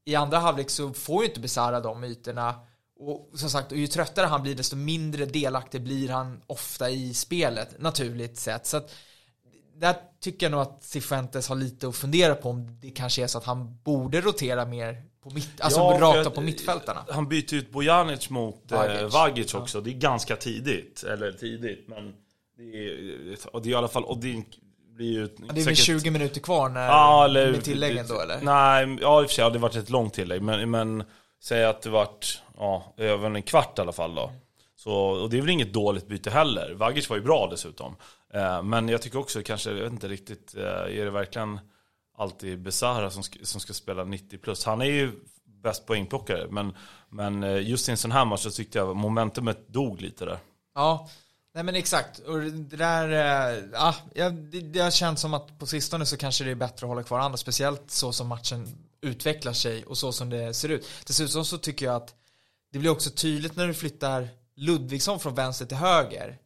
[0.05, 2.55] i andra halvlek så får ju inte Besara de ytorna.
[3.01, 7.15] Och som sagt, och ju tröttare han blir desto mindre delaktig blir han ofta i
[7.15, 8.67] spelet, naturligt sett.
[8.67, 8.91] Så att
[9.75, 13.27] där tycker jag nog att Cifuentes har lite att fundera på om det kanske är
[13.27, 17.05] så att han borde rotera mer på mitt, alltså ja, rakt på mittfältarna.
[17.11, 19.79] Han byter ut Bojanic mot eh, Vagic, Vagic också.
[19.79, 19.83] Ja.
[19.83, 22.15] Det är ganska tidigt, eller tidigt, men
[22.57, 24.45] det är, och det är i alla fall, och det
[24.97, 28.21] blir ju ja, Det är väl 20 minuter kvar när, ja, eller, med tilläggen då
[28.21, 28.41] eller?
[28.43, 31.05] Nej, ja i och för sig har det varit ett långt tillägg, men, men
[31.43, 34.33] säg att det vart, ja, över en kvart i alla fall då.
[34.77, 36.75] Så, och det är väl inget dåligt byte heller.
[36.75, 37.97] Vagic var ju bra dessutom.
[38.35, 41.61] Eh, men jag tycker också kanske, jag vet inte riktigt, eh, är det verkligen
[42.19, 44.65] alltid Besara som ska, som ska spela 90 plus?
[44.65, 45.13] Han är ju
[45.45, 46.73] bäst poängplockare, men,
[47.09, 50.39] men eh, just i en sån här match så tyckte jag momentumet dog lite där.
[50.75, 51.09] Ja,
[51.55, 52.19] nej men exakt.
[52.19, 53.09] Och det där,
[53.53, 56.55] eh, ah, ja, det, det har känts som att på sistone så kanske det är
[56.55, 58.69] bättre att hålla kvar andra, speciellt så som matchen
[59.01, 60.89] utvecklar sig och så som det ser ut.
[61.07, 62.15] Dessutom så tycker jag att
[62.73, 66.39] det blir också tydligt när du flyttar Ludvigsson från vänster till höger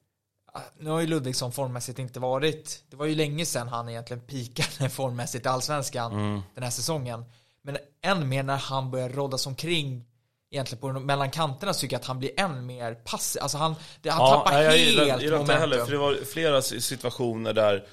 [0.78, 4.88] nu har ju Ludvigsson formmässigt inte varit, det var ju länge sedan han egentligen pikade
[4.90, 6.40] formmässigt i allsvenskan mm.
[6.54, 7.24] den här säsongen.
[7.62, 10.04] Men än mer när han börjar roddas omkring
[10.50, 13.42] egentligen på mellan kanterna så tycker jag att han blir än mer passiv.
[13.42, 15.60] Alltså han, det, han ja, tappar jag, helt jag, jag, jag momentum.
[15.60, 17.86] Heller, för det var flera situationer där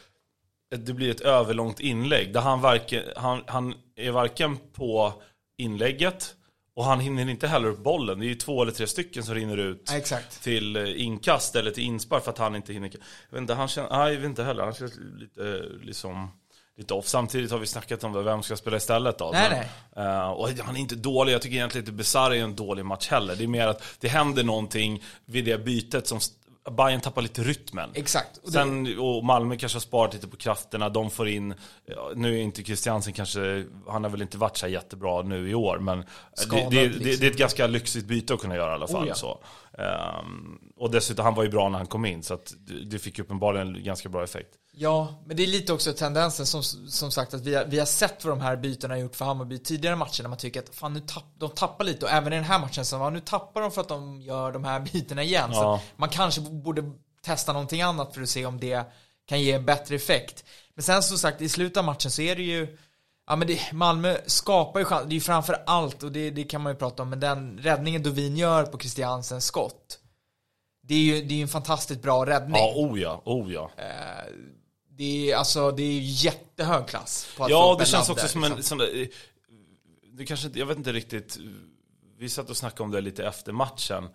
[0.76, 2.34] det blir ett överlångt inlägg.
[2.34, 5.14] Där han, varken, han, han är varken på
[5.58, 6.36] inlägget
[6.80, 8.20] och han hinner inte heller upp bollen.
[8.20, 11.72] Det är ju två eller tre stycken som rinner ut ja, till eh, inkast eller
[11.72, 12.88] till inspar för att han inte hinner.
[12.90, 13.00] Jag
[13.32, 14.64] vet inte, han känner, nej, jag vet inte heller.
[14.64, 16.32] Han känns lite liksom
[16.78, 17.08] lite off.
[17.08, 19.30] Samtidigt har vi snackat om vem ska spela istället då.
[19.34, 19.66] Nej, men,
[19.96, 20.16] nej.
[20.18, 21.34] Uh, och han är inte dålig.
[21.34, 23.36] Jag tycker egentligen inte Besara är en dålig match heller.
[23.36, 26.20] Det är mer att det händer någonting vid det bytet som
[26.78, 27.90] Bayern tappar lite rytmen.
[27.94, 28.38] Exakt.
[28.38, 30.90] Och, Sen, och Malmö kanske har sparat lite på krafterna.
[30.90, 31.54] De får in,
[32.16, 35.80] nu är inte Christiansen kanske, han har väl inte varit så jättebra nu i år.
[35.80, 37.04] Men Skadad, det, det, liksom.
[37.04, 39.04] det, det, är ett ganska lyxigt byte att kunna göra i alla fall.
[39.04, 39.16] Oh, ja.
[39.16, 39.40] så.
[39.72, 42.24] Um, och dessutom, han var ju bra när han kom in.
[42.24, 42.40] Så
[42.86, 44.50] det fick uppenbarligen ganska bra effekt.
[44.82, 47.86] Ja, men det är lite också tendensen som, som sagt att vi har, vi har
[47.86, 50.76] sett vad de här bytena har gjort för Hammarby tidigare matcher när man tycker att
[50.76, 53.20] fan nu tapp, de tappar lite och även i den här matchen så var nu
[53.20, 55.50] tappar de för att de gör de här bytena igen.
[55.54, 55.60] Ja.
[55.62, 56.84] Så man kanske borde
[57.22, 58.84] testa någonting annat för att se om det
[59.28, 60.46] kan ge bättre effekt.
[60.76, 62.78] Men sen som sagt i slutet av matchen så är det ju
[63.28, 66.44] Ja men det, Malmö skapar ju chans, det är ju framför allt och det, det
[66.44, 70.00] kan man ju prata om, men den räddningen Dovin gör på Christiansens skott.
[70.82, 72.56] Det är ju det är en fantastiskt bra räddning.
[72.56, 73.72] Ja, oh ja, oh ja.
[75.00, 78.44] Eh, det är, alltså, det är jättehög klass på att Ja, det känns också som
[78.44, 78.64] en liksom.
[78.64, 79.08] sån där,
[80.12, 81.38] det kanske jag vet inte riktigt,
[82.18, 84.10] vi satt och snackade om det lite efter matchen.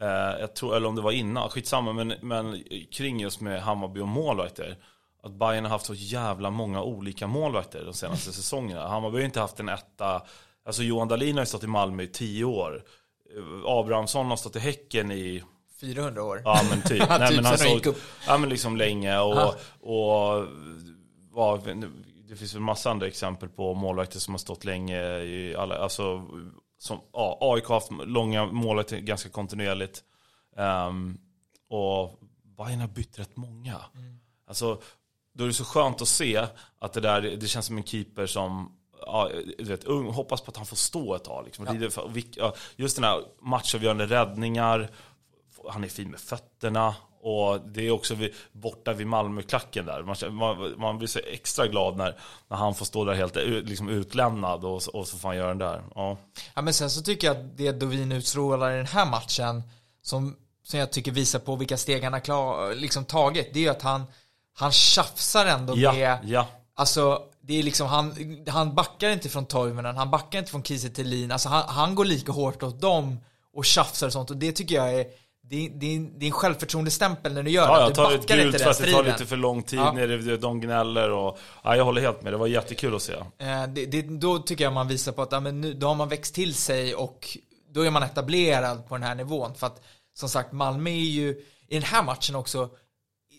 [0.00, 4.00] Eh, jag tror, eller om det var innan, skitsamma, men, men kring just med Hammarby
[4.00, 4.78] och målvakter.
[5.22, 8.88] Att Bayern har haft så jävla många olika målvakter de senaste säsongerna.
[8.88, 10.22] Hammarby har inte haft en etta,
[10.64, 12.84] alltså Johan Dahlin har ju stått i Malmö i tio år.
[13.66, 15.42] Abrahamsson har stått i Häcken i
[15.80, 16.42] 400 år.
[16.44, 17.08] Ja men typ.
[17.08, 17.94] Nej, typ men han såg,
[18.26, 20.46] ja men liksom länge och, och
[21.34, 21.60] ja,
[22.28, 26.28] det finns väl massa andra exempel på målvakter som har stått länge i alla, alltså
[26.78, 30.02] som, ja, AIK har haft långa målvakter ganska kontinuerligt.
[30.56, 31.18] Um,
[31.70, 32.18] och
[32.56, 33.80] Bayern har bytt rätt många.
[33.94, 34.18] Mm.
[34.46, 34.80] Alltså,
[35.32, 36.46] då är det så skönt att se
[36.78, 40.56] att det där, det känns som en keeper som ja, du vet, hoppas på att
[40.56, 41.44] han får stå ett tag.
[41.44, 41.90] Liksom.
[42.36, 42.54] Ja.
[42.76, 44.90] Just den här matchavgörande räddningar,
[45.68, 46.94] han är fin med fötterna.
[47.20, 50.02] Och det är också vid, borta vid Malmöklacken där.
[50.02, 53.36] Man, man, man blir så extra glad när, när han får stå där helt
[53.68, 55.82] liksom utlämnad och, och så får han göra den där.
[55.94, 56.16] Ja.
[56.54, 59.62] Ja men sen så tycker jag att det Dovin utstrålar i den här matchen
[60.02, 63.62] som, som jag tycker visar på vilka steg han har klar, liksom tagit, det är
[63.62, 64.04] ju att han,
[64.54, 66.46] han tjafsar ändå Ja, med, ja.
[66.74, 68.14] alltså det är liksom, han,
[68.48, 72.04] han backar inte från Toivonen, han backar inte från Kiese Thelin, alltså han, han går
[72.04, 73.20] lika hårt åt dem
[73.54, 75.06] och tjafsar och sånt och det tycker jag är,
[75.48, 78.70] det är en självförtroendestämpel när du gör Ja, det, jag du tar ett gult för
[78.70, 79.92] att det tar lite för lång tid Ja.
[79.92, 81.38] när de gnäller och...
[81.64, 83.12] Ja, jag håller helt med, det var jättekul att se.
[83.12, 85.94] Eh, det, det, då tycker jag man visar på att ja, men nu, då har
[85.94, 87.38] man växt till sig och
[87.70, 89.54] då är man etablerad på den här nivån.
[89.54, 89.82] För att
[90.14, 91.28] som sagt, Malmö är ju,
[91.68, 92.70] i den här matchen också,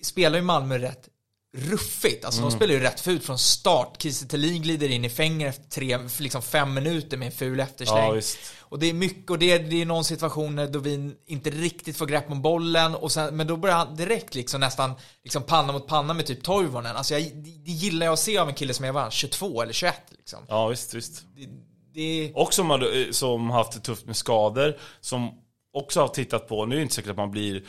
[0.04, 1.10] spelar ju Malmö rätt
[1.58, 2.26] ruffigt.
[2.26, 2.50] Alltså Mm.
[2.50, 4.02] de spelar ju rätt fult från start.
[4.02, 8.16] Kiese Thelin glider in i fänger efter tre, liksom fem minuter med en ful eftersläng.
[8.16, 8.22] Ja.
[8.60, 11.98] Och det är mycket, och det är, det är någon situation när Dovin inte riktigt
[11.98, 15.74] får grepp om bollen, och sen, men då börjar han direkt liksom nästan liksom panna
[15.74, 16.96] mot panna med typ Toivonen.
[16.96, 19.74] Alltså jag, det, gillar jag att se av en kille som är vad, 22 eller
[19.74, 20.40] 21 liksom.
[20.48, 21.24] Ja, visst, visst.
[21.36, 21.50] Det,
[21.94, 25.32] det, Och som, har, som haft det tufft med skador, som
[25.74, 27.64] också har tittat på, nu är det inte säkert att man blir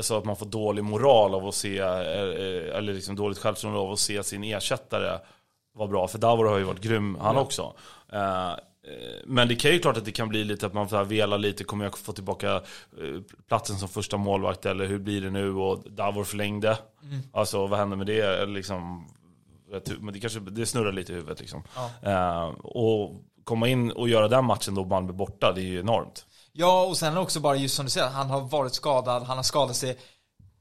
[0.00, 3.80] så att man får dålig moral av att se, eh, eh, eller liksom dåligt självförtroende
[3.80, 5.18] av att se sin ersättare
[5.74, 6.08] vara bra.
[6.08, 7.74] För Davor har ju varit grym, han också.
[8.12, 8.56] Eh, eh,
[9.24, 11.64] Men det kan ju klart att det kan bli lite att man får vela lite,
[11.64, 12.62] kommer jag få tillbaka
[13.48, 15.54] platsen som första målvakt eller hur blir det nu?
[15.54, 16.78] Och Davor förlängde.
[17.32, 18.46] Alltså vad händer med det?
[18.46, 19.08] Liksom,
[19.98, 21.62] men det kanske det snurrar lite i huvudet liksom.
[22.02, 26.26] Eh, och komma in och göra den matchen då Malmö borta, det är ju enormt.
[26.56, 29.44] Ja, och sen också bara just som du säger, han har varit skadad, han har
[29.44, 29.98] skadat sig.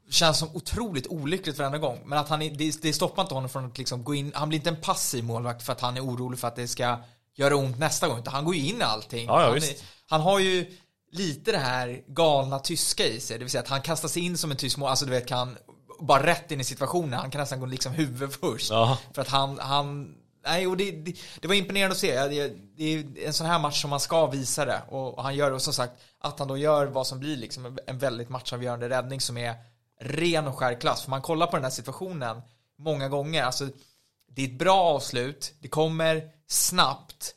[0.09, 1.99] Känns som otroligt olyckligt varenda gång.
[2.05, 4.49] Men att han, är- det, det stoppar inte honom från att liksom gå in, han
[4.49, 6.97] blir inte en passiv målvakt för att han är orolig för att det ska
[7.35, 8.19] göra ont nästa gång.
[8.19, 9.25] Utan han går ju in i allting.
[9.25, 9.75] Ja, ja, han, är,
[10.09, 10.77] han har ju
[11.11, 13.37] lite det här galna tyska i sig.
[13.37, 15.27] Det vill säga att han kastar sig in som en tysk mål, alltså du vet
[15.27, 15.57] kan
[15.99, 17.19] bara rätt in i situationen.
[17.19, 18.69] Han kan nästan gå liksom huvud först.
[18.71, 18.97] Ja.
[19.13, 22.27] För att han, han Nej, och det, det, det var imponerande att se.
[22.27, 24.81] Det, det är en sån här match som man ska visa det.
[24.89, 25.55] Och, och han gör det.
[25.55, 29.21] Och som sagt, att han då gör vad som blir liksom en- väldigt matchavgörande räddning
[29.21, 29.55] som är
[30.01, 31.03] ren och skär klass.
[31.03, 32.41] För man kollar på den här situationen
[32.79, 33.43] många gånger.
[33.43, 33.67] Alltså,
[34.31, 35.53] det är ett bra avslut.
[35.59, 37.35] Det kommer snabbt.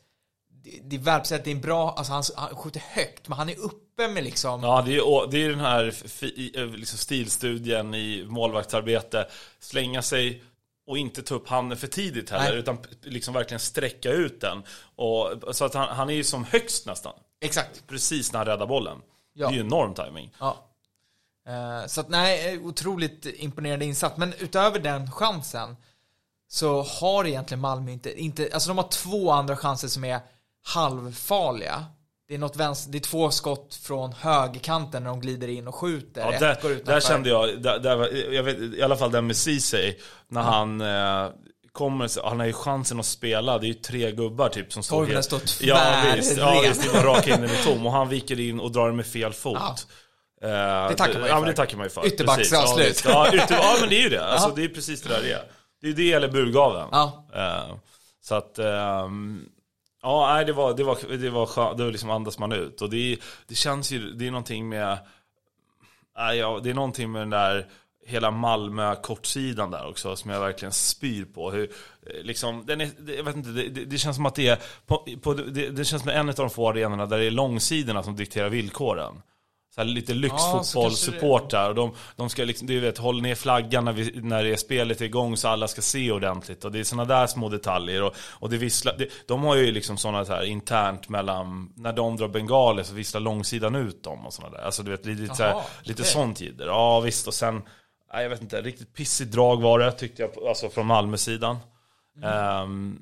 [0.64, 1.44] Det, det är välplacerat.
[1.44, 3.28] Det är en bra, alltså han, han skjuter högt.
[3.28, 4.62] Men han är uppe med liksom.
[4.62, 9.26] Ja, det är, det är den här fi, eh, liksom stilstudien i målvaktsarbete.
[9.60, 10.42] Slänga sig
[10.86, 12.58] och inte ta upp handen för tidigt heller, Nej.
[12.58, 14.62] utan liksom verkligen sträcka ut den.
[14.96, 17.86] Och, så att han, han är ju som högst nästan, Exakt.
[17.86, 18.98] precis när han räddar bollen.
[19.32, 19.48] Ja.
[19.48, 20.32] Det är ju enorm timing.
[20.38, 20.56] Ja.
[21.48, 24.16] Eh, Så att nej, otroligt imponerande insats.
[24.16, 25.76] Men utöver den chansen
[26.48, 30.20] så har egentligen Malmö inte, inte alltså de har två andra chanser som är
[30.62, 31.84] halvfarliga.
[32.28, 35.74] Det är, något vänster, det är två skott från högerkanten när de glider in och
[35.74, 36.32] skjuter.
[36.32, 39.36] Ja, där, går där kände jag, där, där, jag vet, i alla fall den med
[39.36, 39.94] Ceesay,
[40.28, 41.30] när han eh,
[41.72, 45.06] kommer, han har ju chansen att spela, det är ju tre gubbar typ som står
[45.06, 48.40] helt- står Ja visst, ja, visst, det var rakt in i tom och han viker
[48.40, 49.58] in och drar den med fel fot.
[50.40, 50.48] Ja.
[50.48, 51.46] Eh, Det tackar man ju ja, för.
[51.46, 52.06] det tackar man ju för.
[52.06, 53.02] Ytterbacksavslut.
[53.04, 54.24] Ja, ja, ytter, ja, men det är ju det.
[54.24, 55.42] Alltså, det är precis det där det är.
[55.82, 56.88] Det är det eller burgaven.
[56.92, 57.26] Ja.
[57.34, 57.76] Eh,
[58.24, 59.44] så att, ehm,
[60.06, 61.78] ja, nej, det var, det var, det var skönt.
[61.78, 62.82] Då liksom andas man ut.
[62.82, 64.98] Och det, det känns ju, det är någonting med,
[66.16, 67.66] nej, ja, det är någonting med den där
[68.06, 71.50] hela Malmö-kortsidan där också som jag verkligen spyr på.
[71.50, 71.70] Hur,
[72.06, 74.58] eh, liksom, den är, jag vet inte, det, det, det känns som att det är,
[74.86, 78.02] på, på, det, det känns som en av de få arenorna där det är långsidorna
[78.02, 79.22] som dikterar villkoren.
[79.78, 81.68] Så lite Ja, så lyxfotbollssupport där.
[81.68, 84.56] Och de, de ska liksom, du vet, hålla ner flaggan när, vi, när det är
[84.56, 86.64] spelet är igång så alla ska se ordentligt.
[86.64, 88.02] Och det är sådana där små detaljer.
[88.02, 92.16] Och, och det visslar, det, de har ju liksom sådana här internt mellan, när de
[92.16, 94.64] drar bengaler så visslar långsidan ut dem och sådana där.
[94.64, 96.12] Alltså du vet, lite, lite, så här, lite okej.
[96.12, 96.66] sånt jidder.
[96.66, 97.62] Ja visst, och sen,
[98.12, 101.56] nej, jag vet inte, riktigt pissigt drag var det tyckte jag, alltså från Malmö-sidan.
[102.24, 102.98] Ehm,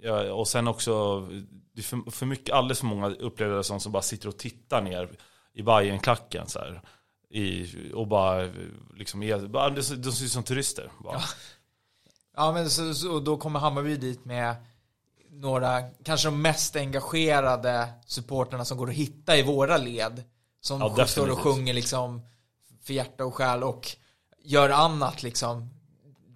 [0.00, 1.20] ja, och sen också,
[1.74, 5.08] det är för, för mycket, alldeles för många som som bara sitter och tittar ner
[5.60, 6.82] i Bajenklacken så här.
[7.30, 8.48] I, och bara
[8.96, 9.20] liksom,
[9.72, 10.90] de, ser ut som turister.
[11.04, 11.20] Bara.
[12.36, 14.54] Ja men så, så och då kommer Hammarby dit med
[15.30, 20.24] några, kanske de mest engagerade supporterna som går att hitta i våra led.
[20.60, 22.22] Som Ja, står och sjunger liksom
[22.82, 23.88] för hjärta och själ och
[24.44, 25.70] gör annat liksom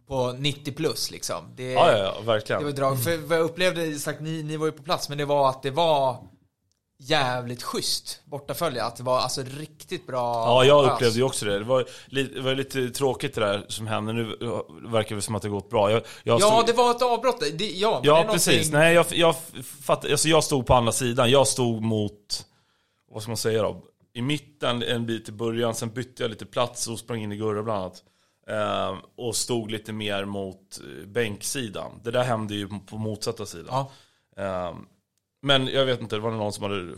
[0.07, 1.53] på 90 plus liksom.
[1.57, 2.61] Det, Ja, ja, ja, verkligen.
[2.63, 3.03] det var drag.
[3.03, 5.63] För vad jag upplevde, sagt, ni, ni var ju på plats, men det var att
[5.63, 6.29] det var
[6.99, 8.85] jävligt schysst bortafölje.
[8.85, 11.59] Att det var alltså riktigt bra Ja, jag upplevde ju också det.
[11.59, 14.13] Det var, det var lite tråkigt det där som hände.
[14.13, 14.25] Nu
[14.89, 15.91] verkar det som att det gått bra.
[15.91, 17.41] Jag, jag Ja, stod- det var ett avbrott.
[17.59, 18.73] Det, ja, Ja, någonting- precis.
[18.73, 19.35] Nej, jag, jag,
[19.83, 21.31] fatt, alltså jag stod på andra sidan.
[21.31, 22.47] Jag stod mot,
[23.11, 23.83] vad ska man säga då?
[24.17, 27.37] i mitten en bit i början, sen bytte jag lite plats och sprang in i
[27.37, 28.03] Gurra bland annat.
[28.49, 31.91] Eh, och stod lite mer mot eh, bänksidan.
[32.05, 33.67] Det där hände ju på motsatta sidan.
[34.37, 34.43] Ja.
[34.43, 34.75] Eh,
[35.45, 36.95] men jag vet inte, det var någon som hade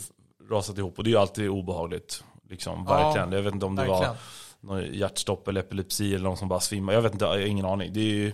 [0.50, 2.24] rasat ihop och det är ju alltid obehagligt.
[2.50, 3.32] Liksom, Ja, verkligen.
[3.32, 4.14] Jag vet inte om det verkligen.
[4.60, 6.92] var någon hjärtstopp eller epilepsi eller någon som bara svimmar.
[6.92, 7.92] Jag vet inte, jag har ingen aning.
[7.92, 8.32] Det är ju,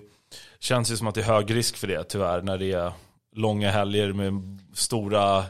[0.60, 2.92] känns ju som att det är hög risk för det tyvärr när det är
[3.36, 5.44] långa helger med stora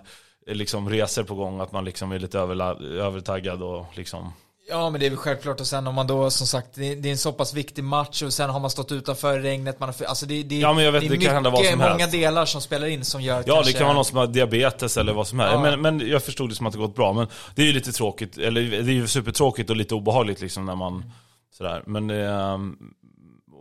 [0.46, 1.61] liksom, resor på gång.
[1.61, 4.33] Att man liksom är lite överla- övertaggad och liksom
[4.68, 7.09] Ja men det är väl självklart och sen om man då som sagt det det
[7.09, 10.07] är en så pass viktig match och sen har man stått utanför regnet, man har,
[10.07, 11.79] alltså det, det, Ja, men jag vet, det är det kan hända vad mycket, som
[11.79, 12.12] många helst.
[12.12, 14.27] delar som spelar in som gör att Ja, kanske, det kan vara någon som har
[14.27, 15.55] diabetes eller vad som helst.
[15.55, 15.61] Ja.
[15.61, 17.12] Men, men jag förstod det som att det gått bra.
[17.12, 20.66] Men det är ju lite tråkigt, eller det är ju supertråkigt och lite obehagligt liksom
[20.66, 21.12] när man
[21.53, 21.83] sådär.
[21.87, 22.77] Men, ehm,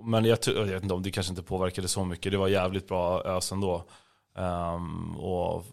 [0.03, 2.31] men jag, jag vet inte om det kanske inte påverkade så mycket.
[2.31, 3.85] Det var jävligt bra ös ändå.
[4.37, 5.65] Ehm, och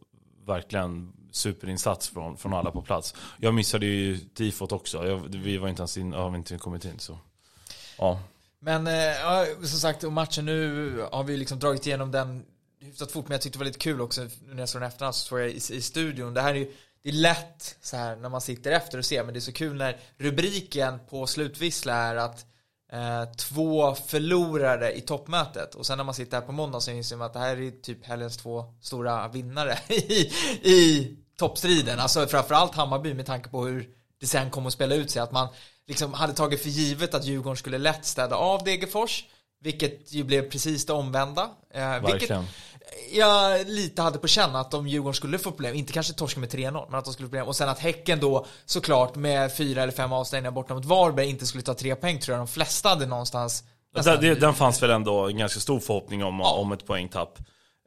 [0.46, 3.14] verkligen superinsats från, från alla på plats.
[3.38, 5.06] Jag missade ju tifot också.
[5.06, 7.18] Jag, vi var inte ens in, har vi inte kommit in så.
[7.98, 8.20] Ja.
[8.60, 12.44] Men eh, ja, som sagt, och matchen nu har vi liksom dragit igenom den
[12.80, 14.88] hyfsat fort, men jag tyckte det var lite kul också nu när jag såg den
[14.88, 16.34] efterhand så såg jag i, i studion.
[16.34, 19.24] Det här är ju, det är lätt så här när man sitter efter och ser,
[19.24, 22.46] men det är så kul när rubriken på slutvissla är att
[22.92, 27.16] eh, två förlorare i toppmötet och sen när man sitter här på måndag så inser
[27.16, 32.00] man att det här är typ helgens två stora vinnare i, i toppstriden.
[32.00, 33.88] Alltså framförallt Hammarby med tanke på hur
[34.20, 35.22] det sen kommer att spela ut sig.
[35.22, 35.48] Att man
[35.86, 39.24] liksom hade tagit för givet att Djurgården skulle lätt städa av Degerfors.
[39.60, 41.50] Vilket ju blev precis det omvända.
[41.74, 42.44] Eh, vilket Verkligen
[43.12, 46.48] jag lite hade på känn att om Djurgården skulle få problem, inte kanske torska med
[46.50, 47.46] 3-0, men att de skulle få problem.
[47.46, 51.46] Och sen att Häcken då såklart med fyra eller fem avstängningar borta mot Varberg inte
[51.46, 53.64] skulle ta tre poäng tror jag de flesta hade någonstans.
[54.04, 56.52] Den, det, den fanns väl ändå en ganska stor förhoppning om, Ja.
[56.52, 57.38] om ett poängtapp.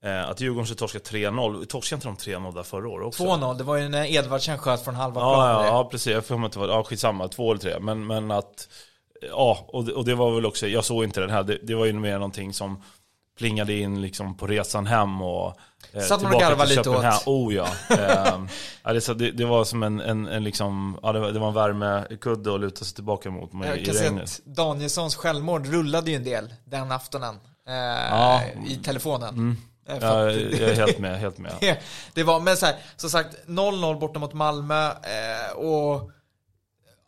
[0.04, 1.66] Eh, att Djurgården skulle torska 3-0.
[1.66, 3.24] Torskade inte de 3-0 där förra året också?
[3.24, 5.48] 2-0, det var ju när Edvardsen sköt från halva Ja, plan.
[5.50, 6.14] ja, ja, precis.
[6.30, 7.80] Jag mig inte vara, ja skitsamma, två eller tre.
[7.80, 8.68] Men, men att,
[9.30, 11.76] ja, och det, och det var väl också, jag såg inte den här, det, det
[11.76, 12.84] var ju mer någonting som
[13.42, 15.56] plingade in liksom på resan hem och
[15.94, 17.28] eh, Satt man och garvade lite åt?
[17.28, 17.68] Oh ja.
[18.84, 21.48] Eh, det, det, det var som en, en, en liksom, ja det var, det var
[21.48, 24.24] en värmekudde att luta sig tillbaka mot Jag kan regnet.
[24.24, 27.36] att Danielssons självmord rullade ju en del den aftonen.
[27.68, 27.74] Eh,
[28.10, 28.42] Ja.
[28.68, 29.58] I telefonen.
[29.90, 31.78] Eh, för Ja, jag är helt med, helt med.
[32.14, 36.12] det var, men så här, som sagt, 0-0 borta mot Malmö eh, och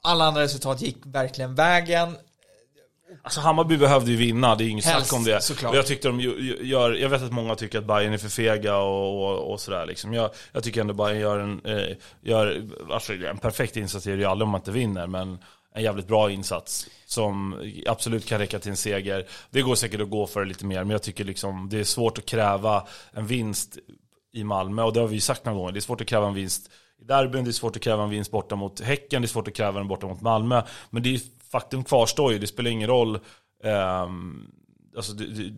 [0.03, 2.17] alla andra resultat gick verkligen vägen.
[3.25, 5.41] Alltså Hammarby behövde ju vinna, det är inget Helst, snack om det.
[5.41, 5.75] såklart.
[5.75, 6.19] Jag tyckte de
[6.61, 9.85] gör, jag vet att många tycker att Bayern är för fega och, och, och sådär
[9.85, 10.13] liksom.
[10.13, 14.17] Jag, jag tycker ändå Bayern gör en, eh, gör, alltså en perfekt insats är det
[14.17, 15.37] ju aldrig om man inte vinner, men
[15.75, 19.25] en jävligt bra insats som absolut kan räcka till en seger.
[19.49, 21.83] Det går säkert att gå för det lite mer, men jag tycker liksom det är
[21.83, 23.77] svårt att kräva en vinst
[24.33, 25.71] i Malmö och det har vi sagt några gånger.
[25.71, 26.69] Det är svårt att kräva en vinst
[27.01, 29.47] i derbyn, det är svårt att kräva en vinst borta mot Häcken, det är svårt
[29.47, 30.63] att kräva den borta mot Malmö.
[30.89, 31.19] Men det är
[31.53, 33.19] faktum kvarstår ju, det spelar ingen roll.
[33.63, 34.47] ehm,
[34.95, 35.53] alltså det, det,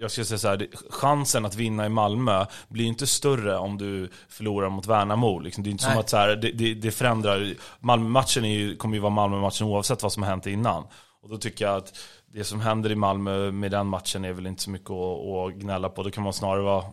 [0.00, 3.78] jag ska säga så här, det, chansen att vinna i Malmö blir inte större om
[3.78, 5.38] du förlorar mot Värnamo.
[5.38, 5.64] Liksom.
[5.64, 6.00] Det är inte som Nej.
[6.00, 7.54] att så här, det, det, förändrar.
[7.80, 10.84] Malmö-matchen ju, kommer ju vara Malmö-matchen oavsett vad som har hänt innan.
[11.22, 11.98] Och då tycker jag att
[12.32, 15.54] det som händer i Malmö med den matchen är väl inte så mycket att, att
[15.54, 16.02] gnälla på.
[16.02, 16.84] Då kan man snarare vara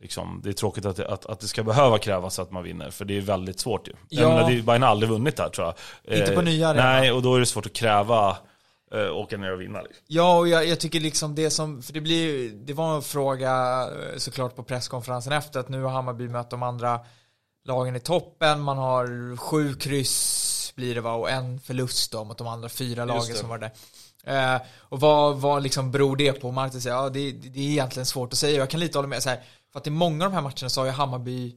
[0.00, 2.90] Liksom, det är tråkigt att det, att, att det ska behöva krävas att man vinner,
[2.90, 3.92] för det är väldigt svårt ju.
[4.08, 4.28] Ja.
[4.28, 6.18] Menar, det Bayern har aldrig vunnit där tror jag.
[6.18, 6.86] Inte på nya arenan.
[6.86, 8.36] Nej, och då är det svårt att kräva
[8.94, 9.82] eh, åka ner och vinna.
[9.82, 10.04] Liksom.
[10.06, 13.82] Ja, och jag, jag tycker liksom det som, för det blir det var en fråga
[13.82, 17.00] eh, såklart på presskonferensen efter att nu har Hammarby mött de andra
[17.64, 22.38] lagen i toppen, man har sju kryss blir det va, och en förlust då mot
[22.38, 23.70] de andra fyra lagen som var där.
[24.24, 26.52] Eh, och vad, vad liksom beror det på?
[26.52, 29.22] Martin säger, ja det, det är egentligen svårt att säga, jag kan lite hålla med
[29.22, 31.54] så här, för att i många av de här matcherna så har ju Hammarby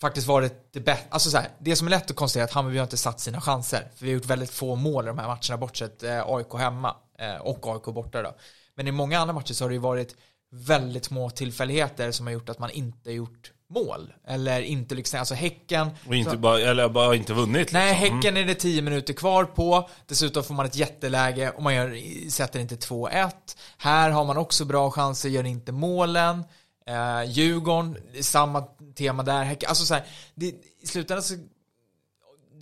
[0.00, 2.52] faktiskt varit det bästa, alltså så här, det som är lätt att konstatera är att
[2.54, 3.88] Hammarby har inte satt sina chanser.
[3.96, 6.96] För vi har gjort väldigt få mål i de här matcherna, bortsett eh, AIK hemma
[7.18, 8.34] eh, och AIK borta då.
[8.74, 10.16] Men i många andra matcher så har det ju varit
[10.52, 14.12] väldigt små tillfälligheter som har gjort att man inte gjort mål.
[14.26, 15.90] Eller inte liksom, alltså Häcken.
[16.08, 17.72] Och inte så- bara, eller bara inte vunnit.
[17.72, 18.16] Nej, liksom.
[18.16, 19.88] Häcken är det 10 minuter kvar på.
[20.06, 23.30] Dessutom får man ett jätteläge och man gör, sätter inte 2-1.
[23.78, 26.44] Här har man också bra chanser, gör inte målen.
[26.86, 28.64] Eh, Djurgården, samma
[28.96, 29.56] tema där.
[29.66, 30.46] Alltså så här, det,
[30.80, 31.34] i slutändan så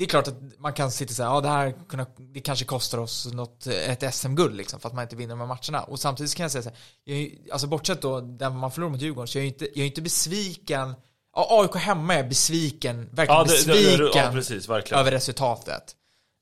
[0.00, 2.64] det är klart att man kan sitta och säga, ja det här kunna, det kanske
[2.64, 5.82] kostar oss något, ett SM-guld liksom för att man inte vinner de här matcherna.
[5.82, 9.00] Och samtidigt kan jag säga så här, jag alltså bortsett då där man förlorar mot
[9.00, 10.94] Djurgården så jag är inte, jag är inte besviken,
[11.36, 15.00] ja AIK hemma är jag besviken, verkligen Ja, det, det, besviken det, ja, precis, verkligen.
[15.00, 15.96] över resultatet.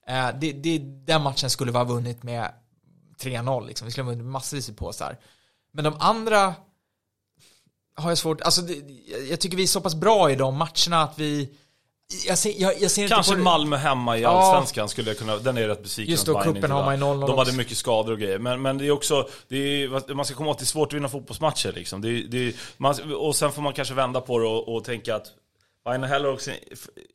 [0.08, 2.52] Eh, det, det, den matchen skulle vi ha vunnit med
[3.22, 3.86] 3-0 liksom.
[3.86, 5.18] Vi skulle ha vunnit massvis i påsar.
[5.72, 6.54] Men de andra
[7.98, 8.74] har jag svårt, alltså det,
[9.30, 11.48] jag tycker vi är så pass bra i de matcherna att vi
[12.26, 14.28] Jag ser, jag, jag ser Kanske inte Malmö hemma i Ja.
[14.28, 17.04] Allsvenskan skulle jag kunna, den är jag rätt besviken Just då, cupen har man ju
[17.04, 18.38] 0-0 De hade mycket skador och grejer.
[18.38, 20.92] Men, men det är också, det är, man ska komma att det är svårt att
[20.92, 22.00] vinna fotbollsmatcher liksom.
[22.00, 25.26] Det, det, man, och sen får man kanske vända på det och, och tänka att
[25.84, 26.50] Bayern har heller också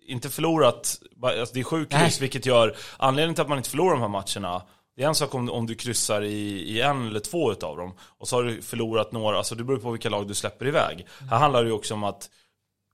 [0.07, 3.91] inte förlorat, alltså det är sju kryss vilket gör, anledningen till att man inte förlorar
[3.91, 4.61] de här matcherna
[4.95, 7.93] det är en sak om, om du kryssar i, i en eller två utav dem
[7.99, 11.07] och så har du förlorat några, alltså det beror på vilka lag du släpper iväg.
[11.29, 12.29] Här handlar det ju också om att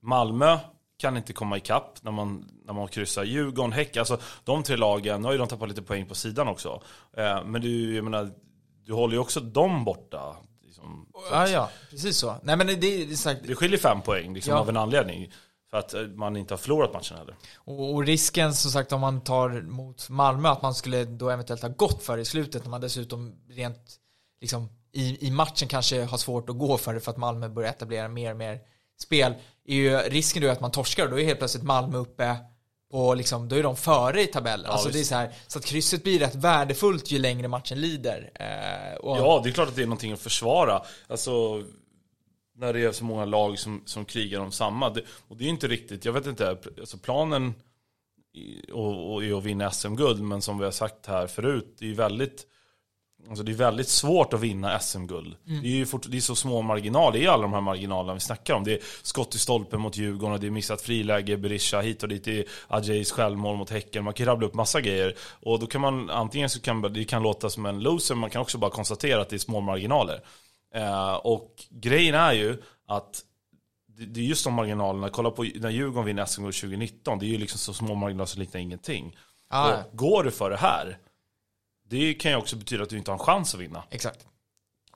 [0.02, 0.58] Malmö
[0.98, 3.24] kan inte komma ikapp när man, när man kryssar.
[3.24, 6.48] Djurgården, Häcken, alltså de tre lagen, nu har ju de tappat lite poäng på sidan
[6.48, 6.82] också.
[7.18, 8.32] Eh, men du, jag menar,
[8.86, 10.36] du håller ju också dem borta.
[10.66, 11.06] Liksom.
[11.32, 12.36] Ja, ja, precis så.
[12.44, 14.60] Nej men det, det är sagt, Det skiljer fem poäng liksom, Ja.
[14.60, 15.32] av en anledning.
[15.70, 17.36] För att eh, man inte har förlorat matchen heller.
[17.56, 21.62] och, och risken som sagt om man tar mot Malmö att man skulle då eventuellt
[21.62, 23.96] ha gått för i slutet när man dessutom rent
[24.42, 27.70] liksom i, i matchen kanske har svårt att gå för det för att Malmö börjar
[27.70, 28.60] etablera mer och mer
[29.02, 29.34] spel
[29.66, 32.36] är ju risken då att man torskar och då är helt plötsligt Malmö uppe
[32.92, 34.66] på liksom, då är de före i tabellen.
[34.66, 37.82] Ja, alltså det är så här, så att krysset blir rätt värdefullt ju längre matchen
[37.82, 38.32] lider.
[38.36, 40.82] Eh, och, Ja, det är klart att det är någonting att försvara.
[41.08, 41.64] Alltså,
[42.60, 44.90] när det är så många lag som, som krigar om samma.
[44.90, 47.54] Det, och det är inte riktigt, jag vet inte, alltså planen
[48.72, 51.94] och, och är att vinna SM-guld, men som vi har sagt här förut, det är
[51.94, 52.46] väldigt
[53.28, 55.36] Alltså det är väldigt svårt att vinna SM-guld.
[55.64, 58.20] Det är fort, det är så små marginaler, det är alla de här marginalerna vi
[58.20, 58.64] snackar om.
[58.64, 62.10] Det är skott i stolpen mot Djurgården, och det är missat friläge, Berisha hit och
[62.10, 64.04] dit, det är Ajais självmål mot Häcken.
[64.04, 65.16] Man kan rabbla upp massa grejer.
[65.42, 68.42] Och då kan man, antingen så kan det kan låta som en loser, man kan
[68.42, 70.22] också bara konstatera att det är små marginaler.
[70.74, 73.24] Eh, och grejen är ju att
[73.88, 77.28] det det är just de marginalerna, kolla på när Djurgården vinner SM-guld 2019, det är
[77.28, 79.18] ju liksom så små marginaler som liknar ingenting.
[79.90, 80.98] Och går du för det här,
[81.90, 83.84] det kan ju också betyda att du inte har en chans att vinna.
[83.90, 84.28] exakt.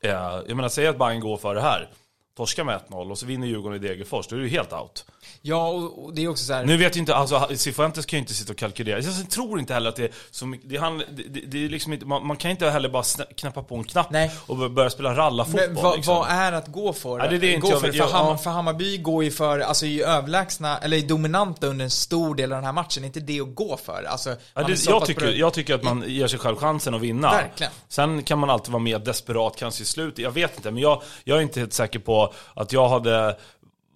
[0.01, 1.89] Eh, Jag menar, säg att Bayern går för det här.
[2.37, 4.27] Torskar med 1-0 och så vinner Djurgården i Degerfors.
[4.27, 5.05] Då är du helt out.
[5.41, 6.65] Ja, och, och det är också så här.
[6.65, 8.99] Nu vet ju inte, alltså Cifuentes kan ju inte sitta och kalkylera.
[8.99, 11.69] Jag tror inte heller att det är så mycket, det, handl- det, det, det är
[11.69, 13.03] liksom inte, man, man kan inte heller bara
[13.37, 14.31] knäppa på en knapp Nej.
[14.47, 15.65] och bör- börja spela rallarfotboll.
[15.73, 16.15] Men vad, liksom.
[16.15, 17.19] vad är att gå för?
[17.19, 20.03] Ja, det är det gå för, för, Jag- för Hammarby går ju för, alltså ju
[20.03, 23.03] överlägsna, eller är dominanta under en stor del av den här matchen.
[23.03, 24.03] Är inte det att gå för?
[24.03, 27.31] Alltså, Ja, det, jag, tycker, jag tycker att man ger sig själv chansen att vinna.
[27.31, 27.71] Verkligen.
[27.87, 30.19] Sen kan man alltid vara mer desperat kanske i slutet.
[30.19, 32.22] Jag vet inte, men jag, jag är inte helt säker på
[32.53, 33.37] att jag hade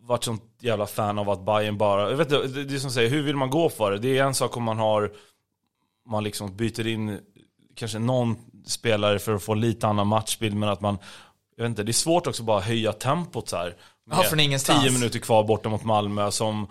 [0.01, 2.09] varit sånt jävla fan av att Bayern bara...
[2.09, 3.97] Jag vet inte, det det är som säger, hur vill man gå för det?
[3.97, 5.11] Det är en sak om man har...
[6.09, 7.19] Man liksom byter in
[7.75, 10.97] kanske någon spelare för att få lite annan matchbild, men att man...
[11.55, 13.75] Jag vet inte, det är svårt också bara höja tempot så här.
[14.09, 14.81] Ja, från ingenstans.
[14.81, 16.67] Tio minuter kvar borta mot Malmö som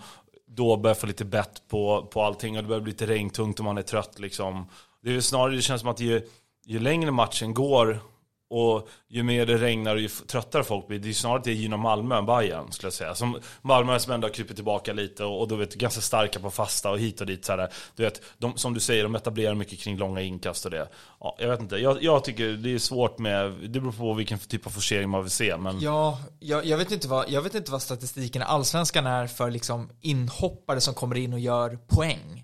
[0.47, 3.65] då börjar få lite bett på, på allting och det börjar bli lite regntungt och
[3.65, 4.69] man är trött liksom.
[5.03, 6.21] Det är snarare, det känns som att ju,
[6.65, 7.99] ju längre matchen går
[8.49, 11.77] och ju mer det regnar och ju tröttare folk blir, det är snarare det gynnar
[11.77, 13.15] Malmö än Bayern skulle jag säga.
[13.15, 16.51] Som Malmö som ändå har krypit tillbaka lite och, och då vet ganska starka på
[16.51, 17.73] fasta och hit och dit så här.
[17.95, 20.89] Du vet, de, som du säger, de etablerar mycket kring långa inkast och det.
[21.19, 24.39] Ja, jag vet inte, jag, jag tycker det är svårt med, det beror på vilken
[24.39, 27.55] typ av forcering man vill se men Ja, jag, jag, vet inte vad, jag vet
[27.55, 32.43] inte vad statistiken i Allsvenskan är för liksom inhoppare som kommer in och gör poäng.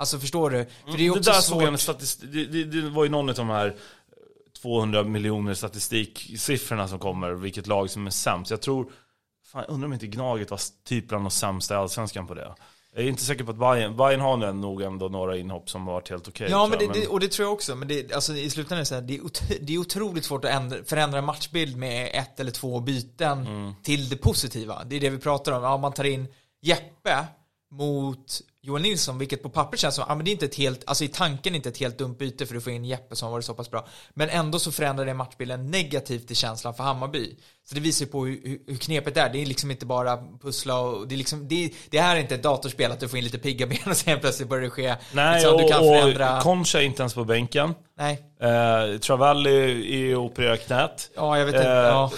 [0.00, 0.66] Alltså förstår du?
[0.84, 1.96] För det är det också där såg jag en svårt.
[1.96, 3.76] statistik, det, det, det var ju någon av de här
[4.62, 8.50] 200 miljoner statistiksiffrorna som kommer, vilket lag som är sämst.
[8.50, 8.92] Jag tror,
[9.52, 12.54] fan jag undrar om inte Gnaget var typ bland de sämsta i Allsvenskan på det.
[12.94, 16.10] Jag är inte säker på att Bayern, Bayern har nog ändå några inhopp som varit
[16.10, 16.48] helt okej.
[16.50, 17.74] Ja, tror men det, jag, det, och det tror jag också.
[17.76, 20.24] Men det, alltså, i slutändan är det så här, det är, ot- det är otroligt
[20.24, 23.74] svårt att ändra, förändra matchbild med ett eller två byten Mm.
[23.82, 24.84] till det positiva.
[24.84, 25.62] Det är det vi pratar om.
[25.62, 26.26] Ja, man tar in
[26.62, 27.26] Jeppe
[27.72, 30.82] mot Joel Nilsson, vilket på papper känns som, ja men det är inte ett helt,
[30.86, 33.32] alltså i tanken inte ett helt dumt byte för att få in Jeppe som har
[33.32, 33.86] varit så pass bra.
[34.14, 37.36] Men ändå så förändrar det matchbilden negativt i känslan för Hammarby.
[37.68, 39.30] Så det visar ju på hur, hur, hur knepet det är.
[39.32, 42.34] Det är liksom inte bara pussla och det är liksom, det, det här är inte
[42.34, 44.94] ett datorspel att du får in lite pigga ben och sen plötsligt börjar det ske.
[45.12, 46.36] Nej, liksom, och, du kan förändra.
[46.36, 47.74] och Concha är inte ens på bänken.
[47.98, 48.22] Nej.
[48.40, 51.10] Eh, Travalli är opererar knät.
[51.16, 51.68] Ja, jag vet inte.
[51.68, 52.10] Eh, Ja.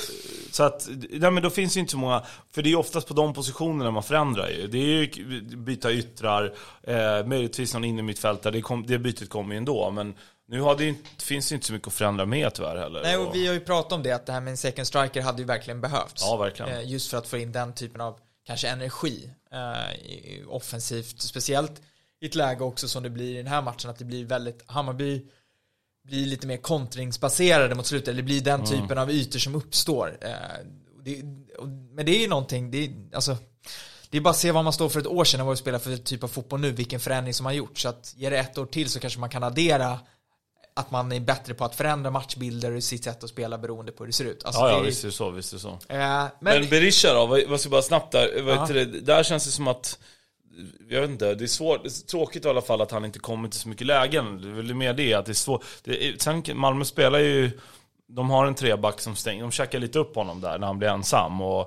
[0.52, 2.22] Så att, nej men då finns ju inte så många,
[2.54, 4.66] för det är ju oftast på de positionerna man förändrar ju.
[4.66, 9.58] Det är ju byta yttrar, eh, möjligtvis någon innermittfältare, det, kom, det bytet kommer ju
[9.58, 9.90] ändå.
[9.90, 10.14] Men
[10.48, 13.02] nu har det, inte, finns det inte så mycket att förändra med tyvärr heller.
[13.02, 15.22] Nej, och vi har ju pratat om det, att det här med en second striker
[15.22, 16.22] hade ju verkligen behövts.
[16.22, 16.72] Ja, verkligen.
[16.72, 21.20] Eh, Just för att få in den typen av, kanske energi, eh, offensivt.
[21.20, 21.82] Speciellt
[22.20, 24.64] i ett läge också som det blir i den här matchen, att det blir väldigt,
[24.66, 25.26] Hammarby
[26.04, 28.16] blir lite mer kontringsbaserade mot slutet.
[28.16, 28.66] Det blir den Mm.
[28.80, 30.18] typen av ytor som uppstår.
[30.20, 30.30] Eh,
[31.04, 31.22] det,
[31.92, 33.36] men det är ju någonting, det alltså,
[34.10, 35.60] det är bara att se vad man står för ett år sedan och vad vi
[35.60, 37.82] spelar för typ av fotboll nu, vilken förändring som har gjorts.
[37.82, 39.98] Så att ge det ett år till så kanske man kan addera
[40.74, 44.02] att man är bättre på att förändra matchbilder och sitt sätt att spela beroende på
[44.04, 44.44] hur det ser ut.
[44.44, 45.68] Alltså, Ja, ja, det, visst är det så, visst är så.
[45.68, 49.22] eh, men, Men, Berisha då, vad vad ska jag bara snabbt där, vad det, där
[49.22, 49.98] känns det som att
[50.88, 53.18] jag vet inte, det är, svårt, det är tråkigt i alla fall att han inte
[53.18, 54.42] kommer till så mycket lägen.
[54.42, 55.64] Det är väl mer det, att det är svårt.
[55.84, 57.50] Det sen Malmö spelar ju,
[58.08, 60.88] de har en treback som stänger, de checkar lite upp honom där när han blir
[60.88, 61.40] ensam.
[61.40, 61.60] Och,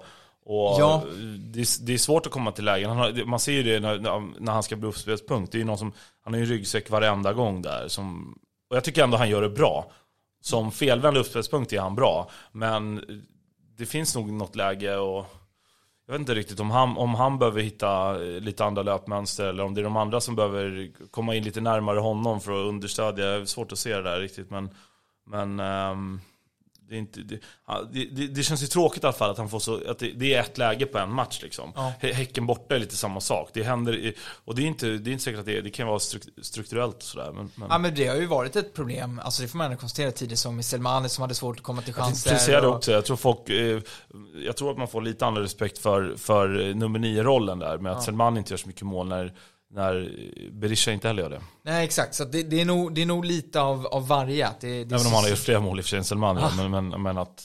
[0.46, 1.04] och Ja.
[1.38, 2.90] det, är, det är svårt att komma till lägen.
[2.90, 5.52] Har, man ser ju det när, när han ska bli uppspelspunkt.
[5.52, 7.88] Det är ju någon som, han har ju ryggsäck varenda gång där.
[7.88, 8.38] Som,
[8.70, 9.92] och jag tycker ändå han gör det bra.
[10.42, 12.30] Som felvänd uppspelspunkt är han bra.
[12.52, 13.02] Men
[13.78, 15.26] det finns nog något läge och
[16.06, 19.64] jag vet inte riktigt om han, om han behöver hitta eh, lite andra löpmönster eller
[19.64, 23.26] om det är de andra som behöver komma in lite närmare honom för att understödja.
[23.26, 24.70] Det är svårt att se det där riktigt men,
[25.26, 26.22] men um,
[26.90, 29.60] det, inte, det, ja, det, det, känns ju tråkigt i alla fall att han får
[29.60, 31.72] så, att det, är ett läge på en match liksom.
[31.76, 31.94] Ja.
[32.02, 33.50] Hä- Häcken borta är lite samma sak.
[33.54, 34.14] Det händer,
[34.46, 36.96] och det är inte, det är inte säkert att det, det kan vara struk- strukturellt
[36.96, 37.32] och sådär.
[37.32, 37.68] Men, men.
[37.72, 40.38] Ja men det har ju varit ett problem, alltså det får man ändå konstatera tidigare
[40.38, 42.30] som med Selmani som hade svårt att komma till Jag chanser.
[42.30, 42.92] tänkte det och- också.
[42.92, 43.82] Jag tror, folk, eh,
[44.46, 47.78] jag tror att man får lite annan respekt för, för eh, nummer nio-rollen där.
[47.78, 49.34] Med att Selman inte gör så mycket mål när,
[49.76, 50.12] när
[50.52, 51.42] Berisha inte heller gör det.
[51.64, 54.50] Nej exakt, så det, det, är nog, det är nog lite av, av varje.
[54.60, 56.38] Det, det är Även om han har gjort fler mål i och för sig Selman.
[56.38, 56.52] Ah.
[56.58, 57.44] Men, men, men att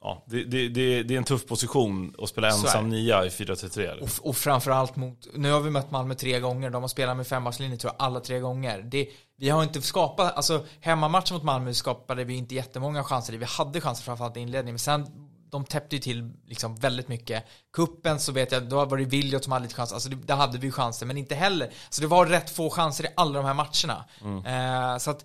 [0.00, 3.98] ja, det, det, det, det är en tuff position att spela ensam nia i 4-3-3.
[4.00, 7.26] Och, och framförallt mot, nu har vi mött Malmö tre gånger, de har spelat med
[7.26, 8.82] fembackslinje tror jag alla tre gånger.
[8.82, 13.36] Det, vi har inte skapat, alltså hemmamatchen mot Malmö skapade vi inte jättemånga chanser i.
[13.36, 17.44] Vi hade chanser framförallt i inledningen, men sen de täppte ju till liksom väldigt mycket.
[17.72, 20.36] Kuppen så vet jag, då var det Williot som hade lite chans, alltså det, där
[20.36, 21.70] hade vi ju chanser, men inte heller.
[21.90, 24.04] Så det var rätt få chanser i alla de här matcherna.
[24.46, 25.24] Eh, så att,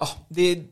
[0.00, 0.62] ja, det,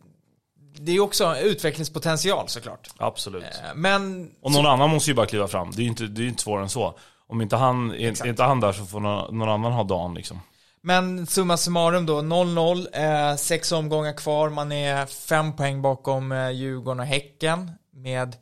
[0.78, 2.90] det är ju också utvecklingspotential såklart.
[2.96, 3.44] Absolut.
[3.44, 5.70] Eh, Men Och någon annan måste ju bara kliva fram.
[5.70, 6.98] Det är ju inte, det är inte svårare än så.
[7.26, 10.14] Om inte han, är, är inte han där så får någon, någon annan ha dagen
[10.14, 10.40] liksom.
[10.82, 16.50] Men summa summarum då, 0-0, eh, sex omgångar kvar, man är fem poäng bakom eh,
[16.50, 18.36] Djurgården och Häcken med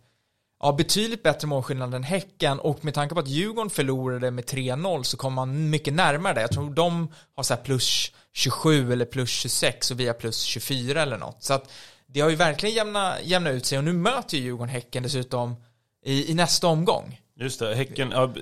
[0.61, 5.03] ja, betydligt bättre målskillnad än Häcken och med tanke på att Djurgården förlorade med 3-0
[5.03, 6.41] så kommer man mycket närmare det.
[6.41, 11.03] Jag tror de har så plus 27 eller plus 26 och vi har plus 24
[11.03, 11.43] eller något.
[11.43, 11.71] Så att
[12.07, 15.57] det har ju verkligen jämna, jämna ut sig och nu möter ju Djurgården Häcken dessutom
[16.05, 17.21] i, i nästa omgång.
[17.41, 18.39] Just det, Häcken, jag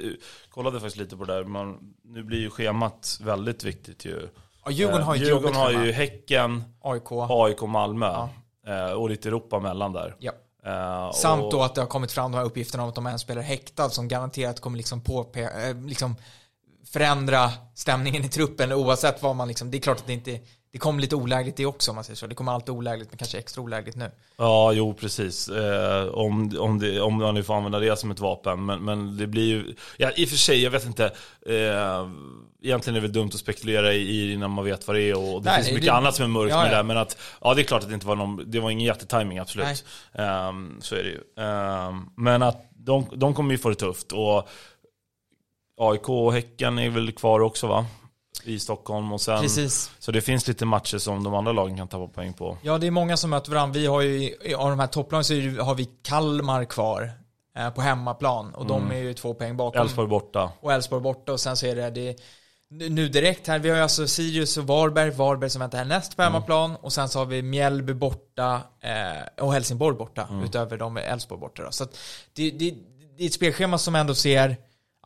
[0.51, 1.45] kollade faktiskt lite på det där.
[1.45, 4.29] Man, nu blir ju schemat väldigt viktigt ju.
[4.65, 5.93] Ja, Djurgården har Eh, Djurgården har ju.
[5.93, 7.03] Häcken, AIK.
[7.11, 8.29] AIK, Malmö.
[8.67, 10.17] eh, Och lite Europa mellan där.
[10.19, 10.33] Ja.
[10.67, 13.07] Eh, Samt och, då att det har kommit fram de här uppgifterna om att de
[13.07, 16.17] är en spelare häktad som garanterat kommer liksom, på, eh, liksom
[16.93, 20.39] förändra stämningen i truppen oavsett vad man liksom, det är klart att det inte,
[20.73, 22.27] det kommer lite olägligt det också om man säger så.
[22.27, 24.11] Det kommer alltid olägligt men kanske extra olägligt nu.
[24.37, 25.49] Ja, jo precis.
[25.49, 28.65] Eh, om, om, det, om man nu får använda det som ett vapen.
[28.67, 31.05] Men, men det blir ju, ja i och för sig, jag vet inte.
[31.47, 32.09] Eh,
[32.63, 35.19] egentligen är det väl dumt att spekulera i, innan man vet vad det är.
[35.35, 36.83] Och det Nej, finns det- mycket annat som är mörkt Ja, med det.
[36.83, 39.39] Men att, ja det är klart att det inte var någon, det var ingen jättetiming
[39.39, 39.85] absolut.
[40.15, 41.21] Eh, så är det ju.
[41.45, 44.13] Eh, men att de, de kommer ju få det tufft.
[44.13, 44.49] Och
[45.77, 47.87] AIK och Häcken är väl kvar också va?
[48.45, 49.41] I Stockholm och sen.
[49.41, 49.91] Precis.
[49.99, 52.59] Så det finns lite matcher som de andra lagen kan tappa poäng på.
[52.63, 53.81] Ja, det är många som möter varandra.
[53.81, 57.11] Vi har ju, av de här topplagen så det- har vi Kalmar kvar
[57.59, 59.81] eh, på hemmaplan och de är ju två poäng bakom.
[59.81, 60.53] Elfsborg borta.
[60.61, 62.17] och Elfsborg borta och sen så är det, det
[62.89, 66.23] nu direkt här, vi har ju alltså Sirius och Varberg, Varberg som väntar härnäst på
[66.23, 71.41] hemmaplan och sen så har vi Mjällby borta eh, och Helsingborg borta utöver de Elfsborg
[71.41, 71.71] borta då.
[71.73, 71.85] Så
[72.33, 72.75] det, det,
[73.19, 74.57] det är ett spelschema som ändå ser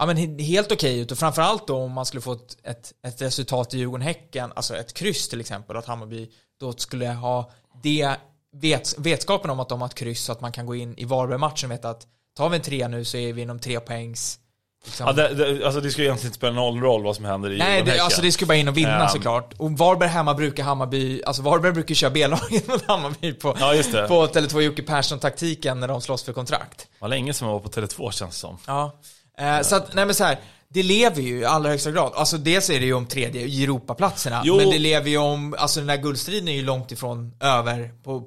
[0.01, 2.93] ja, men he- helt okej ut och framförallt då om man skulle få ett, ett,
[3.07, 6.29] ett resultat i Djurgården-Häcken, alltså ett kryss till exempel, att Hammarby
[6.61, 7.51] då skulle ha
[7.83, 8.17] det
[8.57, 11.05] vet, vetskapen om att de har ett kryss så att man kan gå in i
[11.05, 14.39] Varberg-matchen och veta att tar vi en tre nu så är vi inom tre poängs
[14.85, 17.53] liksom, Ja, det, det, alltså det ju egentligen inte spela någon roll vad som händer
[17.53, 19.09] i Nej, det, alltså det ska bara in och vinna Ehm.
[19.09, 19.55] såklart.
[19.59, 23.93] Och Varberg hemma brukar Hammarby, alltså Varberg brukar köra B-laget mot Hammarby på, Ja, just
[23.93, 24.09] det.
[24.09, 26.79] på Tele2 Jocke Persson-taktiken när de slåss för kontrakt.
[26.79, 28.59] Det var länge sedan jag var på Tele2 känns det som.
[28.67, 28.99] Ja.
[29.41, 30.39] Eh, så att, nej men så här,
[30.69, 32.13] det lever ju i allra högsta grad.
[32.15, 34.57] Alltså dels är det ju om tredje Europaplatserna, Jo.
[34.57, 38.25] men det lever ju om, alltså den där guldstriden är ju långt ifrån över på,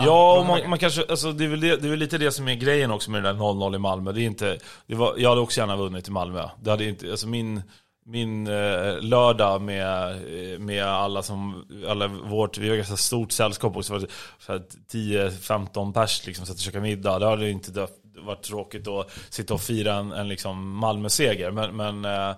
[0.00, 2.30] Ja, många- man, man kanske, alltså det är, väl det, det är väl lite det
[2.32, 4.12] som är grejen också med det där 0-0 i Malmö.
[4.12, 6.48] Det är inte, det var, jag hade också gärna vunnit i Malmö.
[6.62, 7.62] Det hade inte, alltså min,
[8.06, 13.76] min eh, lördag med, eh, med alla som, alla vårt, vi har ganska stort sällskap
[13.76, 14.00] också.
[14.00, 14.08] För,
[14.38, 17.18] för att 10-15 pers liksom satt och käkade middag.
[17.18, 17.86] Det hade inte dö-
[18.18, 21.50] varit tråkigt att sitta och fira en, en liksom Malmö-seger.
[21.50, 22.36] Men, men, eh,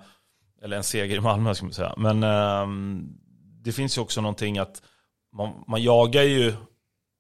[0.63, 1.95] eller en seger i Malmö ska man säga.
[1.97, 3.09] Men ehm,
[3.63, 4.83] det finns ju också någonting att
[5.33, 6.55] man, man jagar ju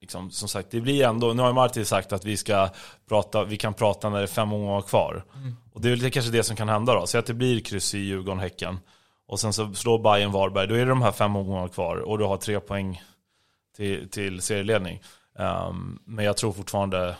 [0.00, 2.68] liksom, som sagt, det blir ändå, nu har ju Martin sagt att vi ska
[3.08, 5.24] prata, vi kan prata när det är fem omgångar kvar.
[5.72, 7.06] Och det är väl kanske det som kan hända då.
[7.06, 8.78] Så att det blir kryss i Djurgården, Häcken.
[9.26, 11.96] Och sen så slår Bayern Varberg, då är det de här fem omgångarna kvar.
[11.96, 13.02] Och du har tre poäng
[13.76, 15.02] till, till serieledning.
[15.38, 17.16] Ehm, men jag tror fortfarande,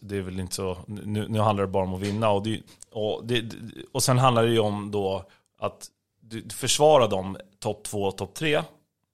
[0.00, 2.30] det är väl inte så, nu, nu handlar det bara om att vinna.
[2.30, 3.44] Och, det, och, det,
[3.92, 5.24] och sen handlar det ju om då
[5.58, 5.88] att
[6.20, 8.62] du försvarar dem topp två och topp tre.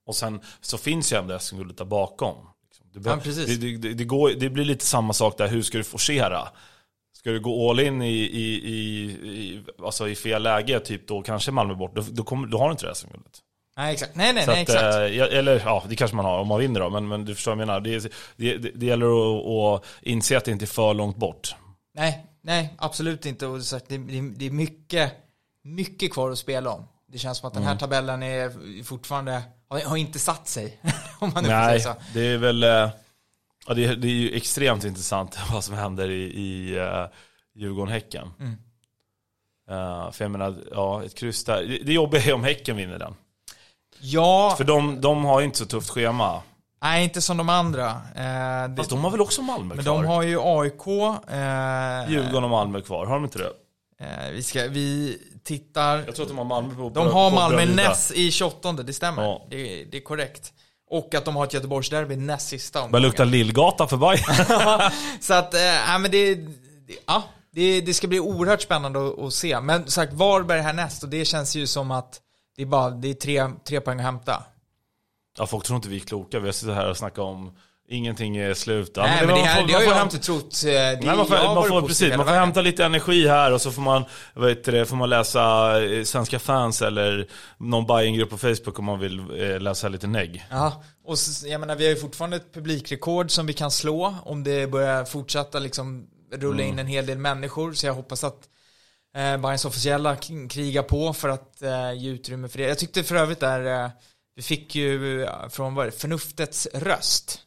[0.05, 2.35] Och sen så finns ju ändå SM-guldet där bakom.
[2.63, 2.85] Liksom.
[2.93, 5.83] Det, Ja, det, det, det, går, det blir lite samma sak där, hur ska du
[5.83, 6.47] forcera?
[7.13, 11.21] Ska du gå all in i, i, i, i, alltså i fel läge, typ då
[11.21, 13.41] kanske Malmö bort, då, då, kommer, då har du inte det SM-guldet.
[13.77, 14.15] Nej, exakt.
[14.15, 14.83] Nej, nej, nej, att, exakt.
[14.83, 17.51] eh, eller ja, det kanske man har om man vinner då, men, men du förstår
[17.51, 17.79] vad jag menar.
[17.81, 21.55] Det, det, det, gäller att, att inse att det inte är för långt bort.
[21.95, 23.47] Nej, nej, absolut inte.
[23.47, 23.97] Och sagt, det,
[24.35, 25.13] det, är mycket,
[25.63, 26.87] mycket kvar att spela om.
[27.07, 27.71] Det känns som att den Mm.
[27.73, 30.79] här tabellen är fortfarande, har, inte satt sig.
[31.19, 31.93] om man nu Nej, så.
[32.13, 32.89] det är väl, eh,
[33.67, 37.07] ja, det, är, det är ju extremt intressant vad som händer i, i uh,
[37.55, 38.29] Djurgården-Häcken.
[38.39, 38.51] Mm.
[39.69, 41.63] Eh, för jag menar, ja, ett kryss där.
[41.63, 43.15] Det, det jobbiga är om Häcken vinner den.
[44.13, 46.41] Ja, För de, de har ju inte så tufft schema.
[46.83, 47.87] nej inte som de andra.
[48.15, 49.95] Eh, det, Fast de har väl också Malmö men kvar?
[49.95, 50.87] de har ju AIK.
[50.87, 53.51] Eh, Djurgården och Malmö kvar, har de inte det?
[53.99, 56.03] eh, vi, ska, vi tittar.
[56.05, 58.93] Jag tror att de har Malmö på De har på Malmö näst i 28, det
[58.93, 59.23] stämmer.
[59.23, 59.45] Ja.
[59.49, 60.53] Det, det är korrekt.
[60.89, 63.03] Och att de har ett Göteborgsderby näst sista Börjar omgången.
[63.03, 64.91] lukta Lillgata för Bayern.
[65.21, 66.47] Så att, eh, men det, det,
[67.07, 69.59] ja, det, det ska bli oerhört spännande att, att se.
[69.59, 72.19] Men sagt, Varberg härnäst och det känns ju som att
[72.55, 74.43] det är bara, det är tre, tre poäng att hämta.
[75.37, 76.39] Ja, folk tror inte vi är kloka.
[76.39, 77.55] Vi har suttit här och snackat om
[77.87, 78.91] ingenting är slut.
[78.95, 80.63] Ja, Nej, men det, man här, får- det har man jag hämta- inte trott.
[80.65, 83.61] eh, Det, Nej, man får, man får, precis, man får hämta lite energi här och
[83.61, 84.03] så får man,
[84.35, 87.27] heter det, får man läsa eh, Svenska fans eller
[87.57, 90.45] någon Bayern-grupp på Facebook om man vill eh, läsa lite negg.
[90.49, 94.15] Ja, och så, jag menar vi har ju fortfarande ett publikrekord som vi kan slå
[94.23, 97.73] om det börjar fortsätta liksom rulla in en hel del människor.
[97.73, 98.39] Så jag hoppas att
[99.15, 102.67] eh, Bayerns officiella kriga krigar på för att eh, ge utrymme för det.
[102.67, 103.89] Jag tyckte för övrigt där, eh,
[104.35, 107.41] vi fick ju eh, från vad är det, Förnuftets röst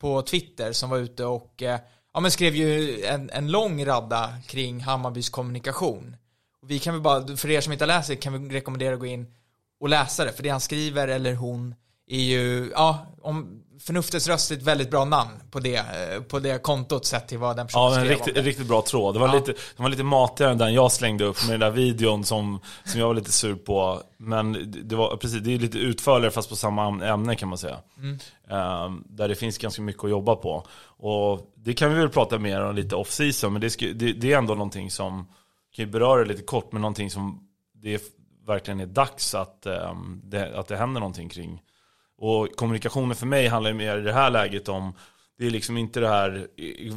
[0.00, 1.80] på Twitter som var ute och eh,
[2.14, 6.16] ja, men skrev ju en, en lång radda kring Hammarbys kommunikation.
[6.62, 8.94] Och vi kan väl bara, för er som inte har läst det kan vi rekommendera
[8.94, 9.34] att gå in
[9.80, 10.32] och läsa det.
[10.32, 11.74] För det han skriver, eller hon,
[12.08, 16.38] är ju, ja, om Förnuftets röst är ett väldigt bra namn på det, eh, på
[16.38, 18.82] det kontot sett till vad den personen Ja, men en skrev om riktigt, riktigt bra
[18.82, 19.14] tråd.
[19.14, 19.34] Det var, Ja.
[19.34, 22.60] lite, det var lite matigare än den jag slängde upp med den där videon som,
[22.84, 24.02] som jag var lite sur på.
[24.16, 27.76] Men det- var precis, det är lite utförligare fast på samma ämne kan man säga.
[28.50, 30.66] Ehm, där det finns ganska mycket att jobba på.
[30.86, 34.32] Och det kan vi väl prata mer om lite off-season, men det, ska, det, det
[34.32, 35.26] är ändå någonting som,
[35.76, 37.40] kan ju beröra det lite kort, men någonting som
[37.74, 38.00] det är,
[38.46, 41.62] verkligen är dags att, ehm, det, att det händer någonting kring.
[42.18, 44.94] Och kommunikationen för mig handlar mer i det här läget om
[45.38, 46.46] det är liksom inte det här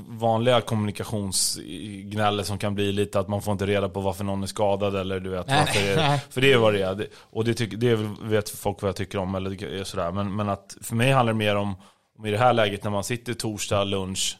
[0.08, 4.48] vanliga kommunikationsgnället som kan bli lite att man får inte reda på varför någon är
[4.48, 6.20] skadad eller du vet Nej, nej, det, nej.
[6.30, 7.08] För det är vad det är.
[7.16, 10.12] Och det, tycker, det vet folk vad jag tycker om eller sådär.
[10.12, 11.76] Men, men att för mig handlar det mer om,
[12.18, 14.38] om i det här läget när man sitter torsdag lunch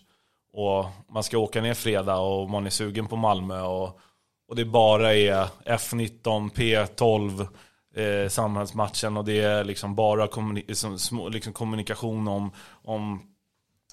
[0.54, 4.00] och man ska åka ner fredag och man är sugen på Malmö och,
[4.48, 7.48] och det bara är F19, P12
[7.96, 12.52] eh, samhällsmatchen och det är liksom bara kommuni- som, små, liksom kommunikation om,
[12.84, 13.22] om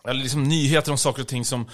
[0.05, 1.69] eller liksom nyheter om saker och ting som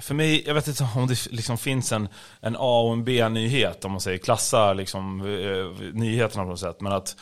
[0.00, 2.08] för mig, jag vet inte om det liksom finns en,
[2.40, 6.80] en A och en B-nyhet om man säger, klassa liksom eh, nyheterna på något sätt.
[6.80, 7.16] Men att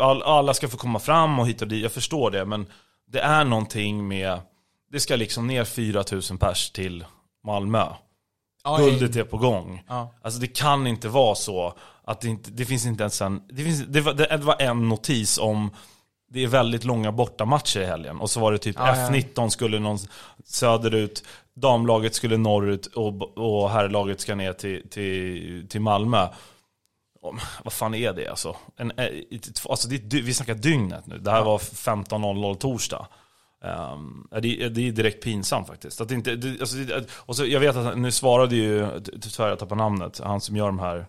[0.00, 2.44] all, alla ska få komma fram och hit och dit, jag förstår det.
[2.44, 2.66] Men
[3.06, 4.40] det är någonting med,
[4.90, 7.04] det ska liksom ner 4000 pers till
[7.44, 7.86] Malmö.
[8.78, 9.84] Guldet är på gång.
[9.88, 10.14] Ja.
[10.22, 11.74] Alltså det kan inte vara så
[12.10, 14.88] att det inte, det finns inte ens en, det, finns, det, var, det var en
[14.88, 15.70] notis om
[16.28, 18.20] det är väldigt långa bortamatcher i helgen.
[18.20, 19.08] Och så var det typ Ja, ja.
[19.08, 19.98] F19 skulle någon
[20.44, 26.28] söderut, damlaget skulle norrut och, och herrlaget ska ner till, till, till Malmö.
[27.20, 27.34] Och,
[27.64, 28.56] vad fan är det alltså?
[28.76, 29.06] En, eh,
[29.68, 31.18] alltså det, vi snackar dygnet nu.
[31.18, 33.06] Det här var 15.00 torsdag.
[33.92, 36.00] Um, det, det är direkt pinsamt faktiskt.
[36.00, 39.58] Att inte, det, alltså, det, och så, jag vet att nu svarade ju, tyvärr jag
[39.58, 41.06] tappar namnet, han som gör de här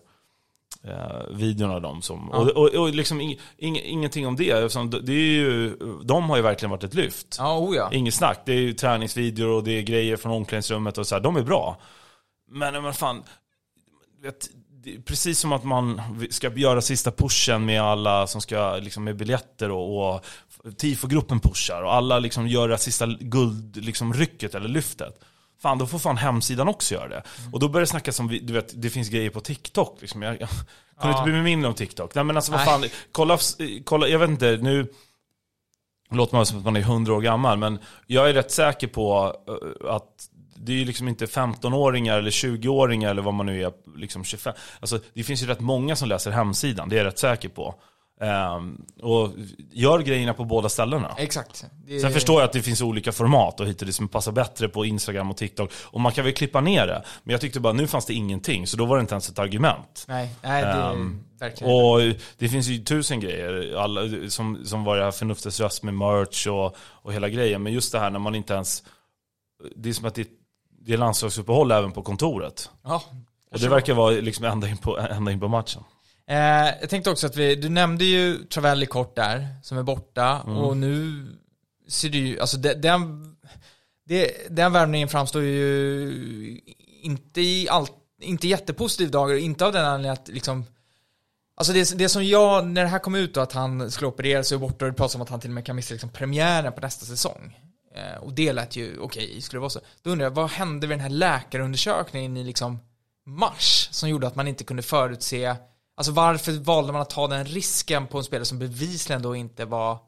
[0.84, 2.38] eh, videorna de som, Ja.
[2.38, 4.50] och, och, och liksom ing, ing, ingenting om det.
[4.50, 7.36] eftersom Det är ju, de har ju verkligen varit ett lyft.
[7.38, 7.92] Ja, oh ja.
[7.92, 8.42] Inget snack.
[8.44, 11.22] Det är ju träningsvideor och det är grejer från omklädningsrummet och så här.
[11.22, 11.80] De är bra.
[12.50, 13.22] Men, men fan,
[14.22, 14.48] vet,
[15.04, 19.70] precis som att man ska göra sista pushen med alla som ska, liksom med biljetter
[19.70, 20.24] och, och
[20.76, 25.24] tifogruppen pushar och alla liksom gör det sista guld, liksom rycket eller lyftet.
[25.62, 27.22] Fan, då får fan hemsidan också göra det.
[27.52, 29.98] Och då börjar det snackas om, du vet, det finns grejer på TikTok.
[30.00, 30.22] Liksom.
[30.22, 31.18] Jag, jag kunde Ja.
[31.18, 32.14] inte mig mindre om TikTok.
[32.14, 33.38] Nej men alltså vad fan, kolla,
[33.84, 34.92] kolla, jag vet inte, nu
[36.10, 39.36] låter man som att man är 100 år gammal, men jag är rätt säker på
[39.48, 43.72] eh, att det är ju liksom inte 15-åringar eller 20-åringar eller vad man nu är,
[43.96, 44.54] liksom 25.
[44.80, 47.74] Alltså det finns ju rätt många som läser hemsidan, det är jag rätt säker på.
[48.20, 49.30] Ehm, och
[49.70, 51.14] gör grejerna på båda ställena.
[51.18, 51.64] Exakt.
[51.86, 54.32] Det, Sen förstår jag att det finns olika format och hit och dit som passar
[54.32, 55.72] bättre på Instagram och TikTok.
[55.84, 57.04] Och man kan väl klippa ner det.
[57.22, 58.66] Men jag tyckte bara, nu fanns det ingenting.
[58.66, 60.04] Så då var det inte ens ett argument.
[60.08, 61.72] Nej, nej det Ehm, verkligen.
[61.74, 62.00] Och
[62.38, 63.76] det finns ju tusen grejer.
[63.76, 64.00] Alla,
[64.30, 67.62] som, som var det här förnuftets röst med merch och, och hela grejen.
[67.62, 68.82] Men just det här när man inte ens...
[69.76, 70.28] Det är som att det,
[70.80, 72.70] det är landslagsuppehåll även på kontoret.
[72.84, 73.02] ja,
[73.52, 75.84] Och det verkar vara liksom ända in på, ända in på matchen.
[76.26, 76.36] Eh,
[76.80, 80.56] jag tänkte också att vi, du nämnde ju Travelli kort där, som är borta, Mm.
[80.58, 81.26] och nu
[81.88, 83.36] ser det ju, alltså det, den,
[84.04, 86.60] det, den värvningen framstår ju
[87.02, 90.64] inte i allt, inte jättepositiv dagar, inte av den anledningen att liksom
[91.54, 94.44] Alltså det, det som jag, när det här kom ut då att han skulle operera
[94.44, 96.72] sig borta och det pratas om att han till och med kan missa liksom premiären
[96.72, 97.58] på nästa säsong.
[97.94, 99.80] Eh, och det lät ju okej, skulle det vara så.
[100.02, 102.78] Då undrar jag, vad hände vid den här läkarundersökningen i liksom
[103.26, 105.54] mars som gjorde att man inte kunde förutse
[105.96, 109.64] Alltså varför valde man att ta den risken på en spelare som bevisligen då inte
[109.64, 109.98] var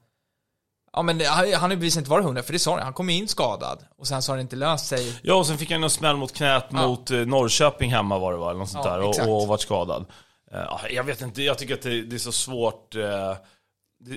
[0.93, 3.29] Ja men han har bevisligen inte varit hundra, för det sa han, han kom in
[3.29, 5.91] skadad och sen så har det inte löst sig Ja, och sen fick han en
[5.91, 6.87] smäll mot knät Ja.
[6.89, 8.51] mot eh, Norrköping hemma var det va?
[8.51, 9.01] Eller något sånt Ja, där.
[9.03, 9.29] Och, exakt.
[9.29, 10.05] och varit skadad.
[10.53, 12.95] Eh, ja, jag vet inte, jag tycker att det, det är så svårt.
[12.95, 13.37] eh,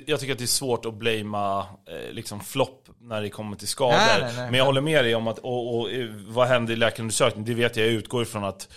[0.06, 1.66] jag tycker att det är svårt att blamea
[2.10, 3.96] liksom flopp när det kommer till skador.
[3.96, 4.50] Nej, nej, nej.
[4.50, 5.88] Men jag håller med dig om att, och, och,
[6.26, 7.44] vad hände i läkarundersökningen?
[7.44, 8.68] Det vet jag, jag utgår ifrån att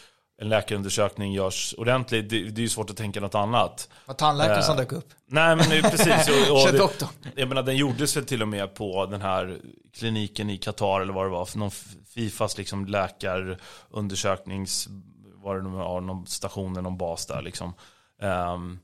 [0.41, 2.29] en läkarundersökning görs ordentligt.
[2.29, 3.89] Det, det är ju svårt att tänka något annat.
[4.05, 5.13] Var tandläkaren Eh, som dök upp.
[5.25, 6.49] Nej men precis.
[6.49, 6.89] Och, och det,
[7.35, 9.59] jag menar den gjordes väl till och med på den här
[9.93, 11.45] kliniken i Qatar eller vad det var.
[11.45, 11.71] För någon
[12.05, 14.87] Fifas liksom läkarundersöknings,
[15.35, 17.73] vad det var, någon station eller någon bas där liksom.
[18.21, 18.79] Ehm,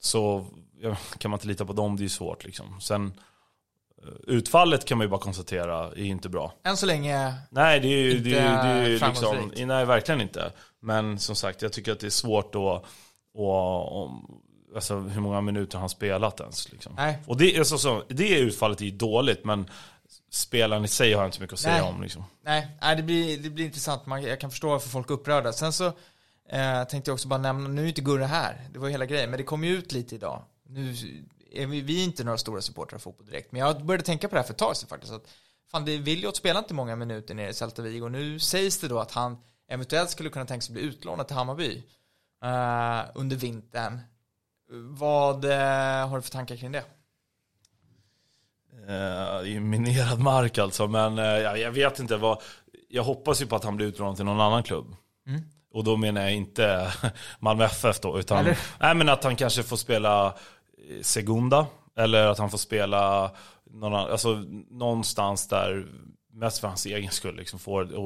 [0.00, 0.46] så
[0.80, 2.80] ja, kan man inte lita på dem, det är ju svårt liksom.
[2.80, 3.12] Sen
[4.26, 6.52] utfallet kan man ju bara konstatera är inte bra.
[6.64, 9.52] Än så länge, Nej, det är ju, det är, ju- det är ju Inte liksom,
[9.68, 10.52] nej verkligen inte.
[10.80, 12.84] Men som sagt, jag tycker att det är svårt att,
[13.34, 14.40] och, om,
[14.74, 16.72] alltså hur många minuter han spelat ens.
[16.72, 16.92] Liksom.
[16.96, 17.18] nej.
[17.26, 19.70] Och det, alltså, så, det utfallet är ju dåligt, men
[20.30, 21.92] spelaren i sig har jag inte så mycket att säga Nej.
[21.92, 22.02] om.
[22.02, 22.24] Liksom.
[22.44, 24.06] Nej, nej det, blir, det blir intressant.
[24.06, 25.52] Man, jag kan förstå varför folk är upprörda.
[25.52, 25.86] Sen så
[26.48, 29.30] eh, tänkte jag också bara nämna, nu är inte Gurra här, det var hela grejen,
[29.30, 30.42] men det kom ju ut lite idag.
[30.68, 30.94] Nu
[31.52, 34.28] är vi, vi är inte några stora supportrar av fotboll direkt, men jag började tänka
[34.28, 35.12] på det här för ett tag sedan faktiskt.
[35.12, 35.28] Att,
[35.70, 38.88] fan, det Williot spelar inte många minuter nere i Celta Vigo, och nu sägs det
[38.88, 39.38] då att han
[39.68, 41.82] eventuellt skulle kunna tänka sig bli utlånad till Hammarby
[42.44, 44.00] eh, under vintern.
[44.70, 46.84] Vad eh, har du för tankar kring det?
[49.44, 52.42] Ju minerad mark alltså, men eh, jag, vet inte vad.
[52.88, 54.96] Jag hoppas ju på att han blir utlånad till någon annan klubb.
[55.26, 55.42] Mm.
[55.72, 56.92] Och då menar jag inte
[57.38, 58.58] Malmö FF då, utan Eller?
[58.80, 60.34] nej, men att han kanske får spela
[61.02, 61.66] Segunda.
[61.96, 63.30] Eller att han får spela
[63.70, 65.86] någon, alltså, någonstans där,
[66.32, 67.96] mest för hans egen skull, liksom, får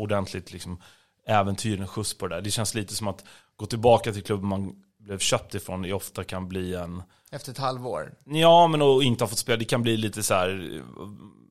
[0.00, 0.80] ordentligt liksom,
[1.26, 2.42] äventyr, en skjuts på det där.
[2.42, 3.24] Det känns lite som att
[3.56, 7.58] gå tillbaka till klubben man blev köpt ifrån, det ofta kan bli en Efter ett
[7.58, 8.14] halvår?
[8.24, 10.82] Ja, men att inte ha fått spela, det kan bli lite så här.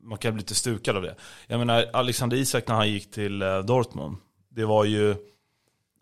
[0.02, 1.16] Man kan bli lite stukad av det.
[1.48, 4.18] Jag menar, Alexander Isak när han gick till eh, Dortmund.
[4.50, 5.16] Det var ju,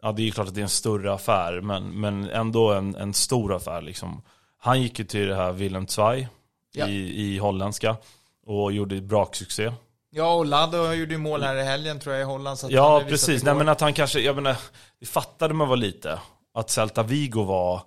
[0.01, 2.95] ja det är ju klart att det är en större affär, men, men ändå en,
[2.95, 4.21] en stor affär liksom.
[4.63, 6.27] Han gick ju till det här Willem Zweig
[6.71, 6.87] Ja.
[6.87, 7.97] i, i holländska
[8.45, 9.71] och gjorde braksuccé.
[10.09, 12.59] Ja, och Lado gjorde ju mål här i helgen tror jag i Holland.
[12.59, 13.41] Så Ja, precis.
[13.41, 14.55] det Nej, men att han kanske, jag menar,
[14.99, 16.19] det fattade man var lite.
[16.53, 17.81] Att Celta Vigo var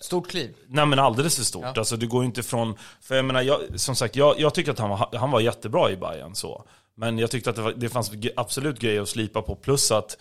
[0.00, 0.54] Stort kliv.
[0.66, 1.64] Nej men alldeles för stort.
[1.64, 1.72] Ja.
[1.76, 4.78] Alltså du går inte från, för jag menar, jag, som sagt, jag, jag tycker att
[4.78, 6.64] han var, han var jättebra i Bayern så.
[6.94, 10.16] Men jag tyckte att det, var, det fanns absolut grejer att slipa på, plus att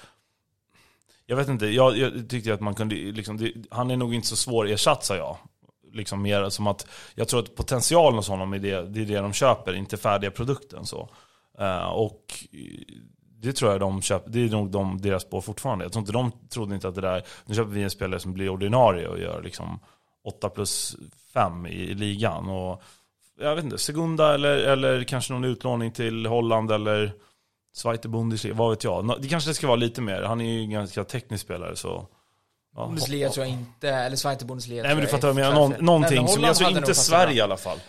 [1.26, 4.28] jag vet inte, jag, jag tyckte att man kunde, liksom, det, han är nog inte
[4.28, 5.38] så svår ersatt sa jag.
[5.94, 9.20] Liksom mer som att, jag tror att potentialen hos honom är det, det är det
[9.20, 11.10] de köper, inte färdiga produkten så.
[11.60, 12.26] Eh, och
[13.42, 15.86] det tror jag de köper, det är nog de, deras spår fortfarande.
[15.86, 18.34] Jag tror inte de trodde inte att det där, nu köper vi en spelare som
[18.34, 19.80] blir ordinarie och gör liksom
[20.24, 20.96] 8 plus
[21.34, 22.50] 5 i, i ligan.
[22.50, 22.84] Och
[23.40, 27.14] jag vet inte, Segunda eller, eller kanske någon utlåning till Holland eller
[27.74, 29.22] Zweite Bundesliga, vad vet jag.
[29.22, 32.08] Det kanske ska vara lite mer, han är ju en ganska teknisk spelare så.
[32.76, 35.70] Ja, Bundesliga tror jag inte, eller Zweite Bundesliga Nej men du fattar vad jag menar,
[35.70, 37.80] Någon, någonting som, alltså inte Sverige i alla fall.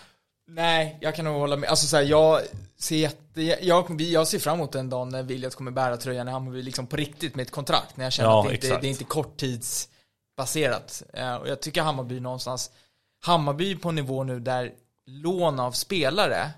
[0.47, 1.71] Nej, jag kan nog hålla med.
[1.71, 2.41] Alltså så här, jag
[2.79, 6.31] ser jätte, jag, jag ser fram emot den dagen när Williams kommer bära tröjan i
[6.31, 7.97] Hammarby liksom på riktigt med ett kontrakt.
[7.97, 11.03] När jag känner Ja, att det inte, det är inte korttidsbaserat.
[11.13, 12.71] Eh, och jag tycker Hammarby någonstans,
[13.25, 14.73] Hammarby på en nivå nu där
[15.07, 16.51] lån av spelare,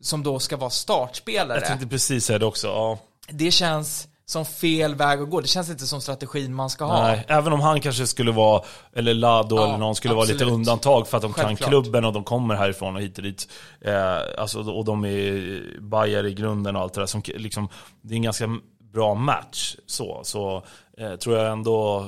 [0.00, 2.66] som då ska vara startspelare, Jag tänkte precis säga det också.
[2.66, 2.98] Ja.
[3.28, 5.40] det känns som fel väg att gå.
[5.40, 7.02] Det känns inte som strategin man ska ha.
[7.02, 8.62] Nej, även om han kanske skulle vara,
[8.92, 10.54] eller Lado Ja, eller någon skulle vara lite absolut.
[10.54, 11.70] undantag för att de kan Självklart.
[11.70, 13.48] klubben och de kommer härifrån och hit och dit.
[13.80, 17.06] Eh, alltså, och de är Bayer i grunden och allt det där.
[17.06, 17.68] Som, liksom,
[18.02, 18.58] det är en ganska
[18.92, 19.76] bra match.
[19.86, 20.62] Så, så
[20.98, 22.06] eh, tror jag ändå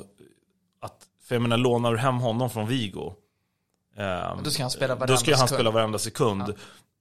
[0.82, 0.96] att,
[1.28, 3.12] för jag menar lånar du hem honom från Vigo
[3.96, 6.54] Ehm, Då ska han spela Då varenda ska han spela varenda sekund.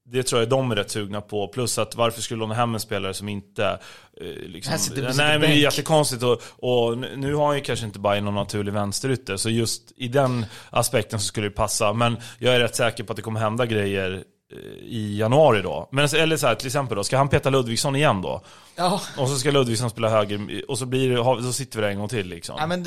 [0.07, 1.47] Det tror jag de är rätt sugna på.
[1.47, 3.79] Plus att varför skulle låna hem en spelare som inte...
[4.21, 6.23] Eh, liksom, nej men det är jättekonstigt.
[6.23, 9.37] Och, och nu har han ju kanske inte Bayern någon naturlig vänsterytter.
[9.37, 11.93] Så just i den aspekten så skulle det passa.
[11.93, 15.89] Men jag är rätt säker på att det kommer hända grejer eh, i januari då.
[15.91, 18.41] Men, eller så här, till exempel då, ska han peta Ludvigsson igen då?
[18.75, 21.99] Ja, Och så ska Ludvigsson spela höger, och så blir då sitter vi där en
[21.99, 22.55] gång till liksom.
[22.59, 22.85] ja men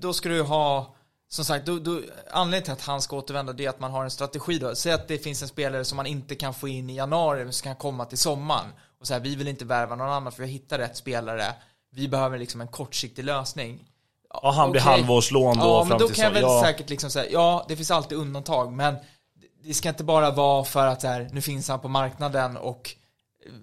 [0.00, 0.94] då ska du ha,
[1.28, 2.00] som sagt, då, då,
[2.30, 4.74] anledningen till att han ska återvända det är att man har en strategi då.
[4.74, 7.52] Säg att det finns en spelare som man inte kan få in i januari, men
[7.52, 8.66] som kan komma till sommaren.
[9.00, 11.44] Och så här, vi vill inte värva någon annan för vi har hittat rätt spelare.
[11.90, 13.84] Vi behöver liksom en kortsiktig lösning.
[14.42, 16.62] Ja, han blir halvårslån då Ja, fram men då till kan jag väl ja.
[16.64, 18.96] säkert liksom säga, ja, det finns alltid undantag, men
[19.62, 22.94] det ska inte bara vara för att så här, nu finns han på marknaden och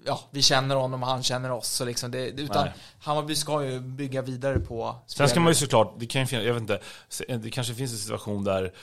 [0.05, 1.67] ja, vi känner honom och han känner oss.
[1.67, 2.73] Så liksom det, utan Nej.
[2.99, 6.45] Hammarby ska ju bygga vidare på Sen ska man ju såklart, det kan ju finnas,
[6.45, 6.79] jag vet inte,
[7.37, 8.73] det kanske finns en situation där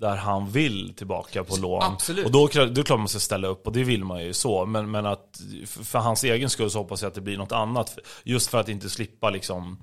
[0.00, 1.82] där han vill tillbaka på lån.
[1.82, 2.26] Absolut.
[2.26, 4.32] Och då, då är det klart man ska ställa upp och det vill man ju
[4.32, 4.66] så.
[4.66, 7.98] Men, men att för hans egen skull så hoppas jag att det blir något annat.
[8.24, 9.82] Just för att inte slippa liksom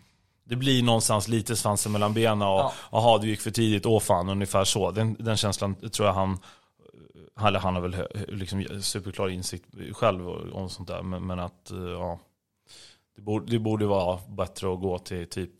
[0.49, 2.73] det blir någonstans lite svansen mellan benen och Ja.
[2.91, 4.91] jaha du gick för tidigt, åh fan, ungefär så.
[4.91, 6.39] Den, den känslan tror jag han,
[7.45, 11.01] eller han har väl hö- liksom superklar insikt själv om sånt där.
[11.01, 12.19] Men, men att, eh, ja.
[13.15, 15.51] Det borde, det borde vara bättre att gå till typ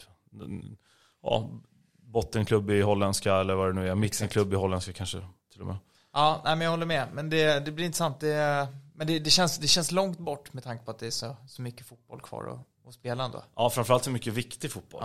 [1.23, 1.49] ja,
[2.01, 3.95] bottenklubb i holländska eller vad det nu är.
[3.95, 5.21] Mittenklubb i holländska kanske
[5.51, 5.77] till och med.
[6.13, 7.07] Ja, nej, men jag håller med.
[7.13, 8.19] Men det, det blir intressant.
[8.19, 11.11] Det, men det, det, känns, det känns långt bort med tanke på att det är
[11.11, 13.43] så, så mycket fotboll kvar att, att spela ändå.
[13.55, 15.03] Ja, framförallt så mycket viktig fotboll.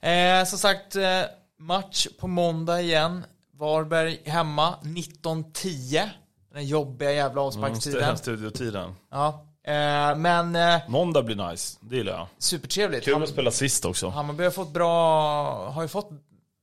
[0.00, 0.08] Ja.
[0.08, 1.22] Eh, som sagt, eh,
[1.58, 3.24] match på måndag igen.
[3.58, 6.08] Varberg hemma, 19.10.
[6.54, 8.02] Den jobbiga jävla Mm, avsparkstiden.
[8.02, 8.94] st- studiotiden.
[9.10, 9.42] Ja.
[9.66, 12.26] Eh, men eh, Måndag blir nice, det gillar jag.
[12.38, 13.04] supertrevligt.
[13.04, 14.08] Kul Ham- att spela sist också.
[14.08, 16.10] Hammarby har fått bra, har ju fått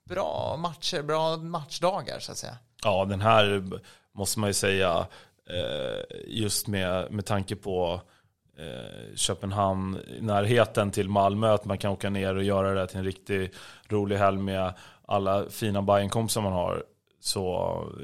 [0.09, 2.57] bra matcher, bra matchdagar så att säga.
[2.83, 3.63] Ja, den här
[4.15, 5.07] måste man ju säga,
[5.49, 8.01] eh, just med, med tanke på
[8.57, 13.03] eh, Köpenhamn, närheten till Malmö, att man kan åka ner och göra det till en
[13.05, 13.55] riktigt
[13.89, 14.73] rolig helg med
[15.13, 16.83] alla fina Bajenkompisar man har.
[17.19, 17.53] Så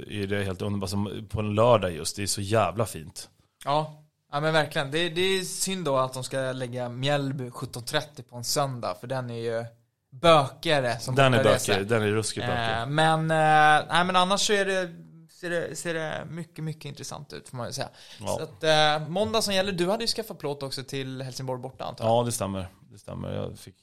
[0.09, 0.89] är det helt underbart.
[0.89, 3.29] Som på en lördag just, det är så jävla fint.
[3.65, 4.91] Ja, ja men verkligen.
[4.91, 9.07] Det, det är synd då att de ska lägga Mjällby 17.30 på en söndag, för
[9.07, 9.65] den är ju
[10.11, 11.71] bökigare som Den är bortaresa.
[11.73, 12.91] bökig, den är ruskigt Eh, bökig.
[12.91, 14.89] men, eh, nej men annars så är det,
[15.31, 17.89] ser det, ser det mycket, mycket intressant ut får man ju säga.
[18.19, 18.27] Ja.
[18.37, 21.83] Så att, eh, måndag som gäller, du hade ju skaffat plåt också till Helsingborg borta
[21.83, 22.13] antar jag?
[22.13, 22.67] Ja, det stämmer.
[22.91, 23.31] Det stämmer.
[23.33, 23.75] Jag fick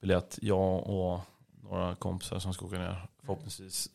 [0.00, 1.20] biljett, jag och
[1.70, 3.06] några kompisar som ska åka ner.
[3.26, 3.88] Förhoppningsvis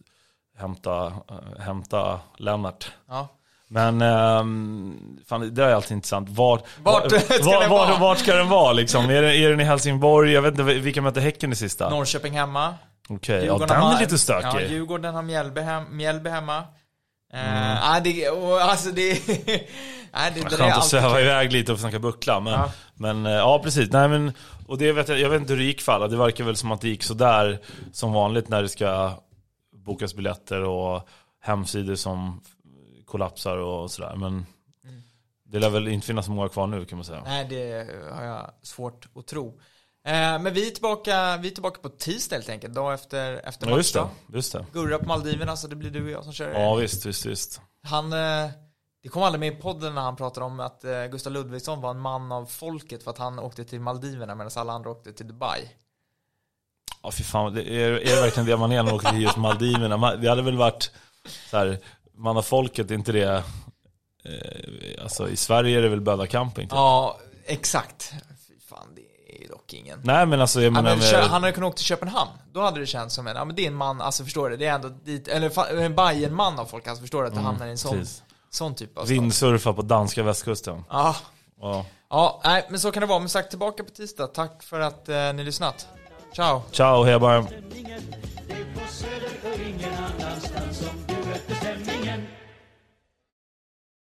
[0.58, 2.92] hämta, äh, hämta Lennart.
[3.10, 3.28] Ja.
[3.68, 6.30] Men ehm, fan, det är alltid intressant.
[6.30, 8.00] Vart, Vart var- ska var- den var- vara?
[8.00, 9.06] vart ska den vara liksom?
[9.10, 10.32] Är, det, är den i Helsingborg?
[10.32, 11.90] Jag vet inte, vilka möter Häcken i sista?
[11.90, 12.74] Norrköping hemma.
[13.10, 14.48] Okej, ja Djurgården den är lite stökig.
[14.48, 16.64] Ja, Djurgården har Mjällby, hem, Mjällby hemma.
[17.36, 17.78] Eh, Mm.
[17.82, 19.32] nej, det, och, alltså det, nej,
[20.36, 22.40] det, det är Skönt att sväva iväg lite och snacka buckla.
[22.40, 22.72] Men, Ja.
[22.94, 23.92] men eh, ja, precis.
[23.92, 24.32] Nej, men,
[24.68, 26.08] och det vet jag, jag vet inte hur det gick för alla.
[26.08, 27.60] Det verkar väl som att det gick sådär
[27.92, 29.12] som vanligt när det ska
[29.76, 31.08] bokas biljetter och
[31.42, 32.42] hemsidor som
[33.06, 34.16] kollapsar och sådär.
[34.16, 34.46] Men
[34.84, 35.02] Mm.
[35.46, 37.22] det lär väl inte finnas många kvar nu kan man säga.
[37.26, 39.60] Nej, det har jag svårt att tro.
[40.06, 43.70] Eh, men vi är, tillbaka, vi är tillbaka på tisdag helt enkelt, dag efter, efter
[43.70, 43.78] Ja,
[44.34, 44.66] just det.
[44.74, 46.52] Gurra på Maldiverna, så det blir du och jag som kör.
[46.52, 47.62] Ja, visst, visst, visst.
[47.84, 48.50] Han, eh,
[49.04, 51.92] det kom aldrig med i podden när han pratade om att eh, Gustav Ludvigsson var
[51.92, 55.28] en man av folket för att han åkte till Maldiverna medan alla andra åkte till
[55.28, 55.62] Dubai.
[57.04, 57.54] Ja, fy fan.
[57.54, 60.16] Det är, är det verkligen det man är när man åker till just Maldiverna?
[60.16, 60.92] Det hade väl varit
[61.52, 61.80] så här,
[62.14, 63.44] man av folket, inte det...
[65.02, 66.68] Alltså i Sverige är det väl Böda camping?
[66.68, 66.76] Typ.
[66.76, 68.14] Ja, exakt.
[68.48, 69.05] Fy fan, det
[69.44, 70.00] är dock ingen.
[70.04, 72.32] Nej men alltså jag Ja, menar men, med, kö- han hade kunnat åka till Köpenhamn.
[72.54, 74.58] Då hade det känts som en, ja men det är en man, alltså förstår du,
[74.58, 77.68] det är ändå dit, eller en Bajen-man av folk, alltså förstår du att du hamnar
[77.68, 78.24] i en sån, Mm, precis.
[78.50, 79.10] sån typ av stad.
[79.10, 80.84] Vindsurfa på danska västkusten.
[80.90, 81.16] Ja,
[81.62, 81.86] Ja.
[82.10, 83.20] ja, nej men så kan det vara.
[83.20, 84.28] Men sagt tillbaka på tisdag.
[84.28, 85.88] Tack för att eh, ni lyssnat.
[86.36, 86.62] Ciao.
[86.72, 87.44] Ciao, hej bara.
[87.44, 88.02] stämningen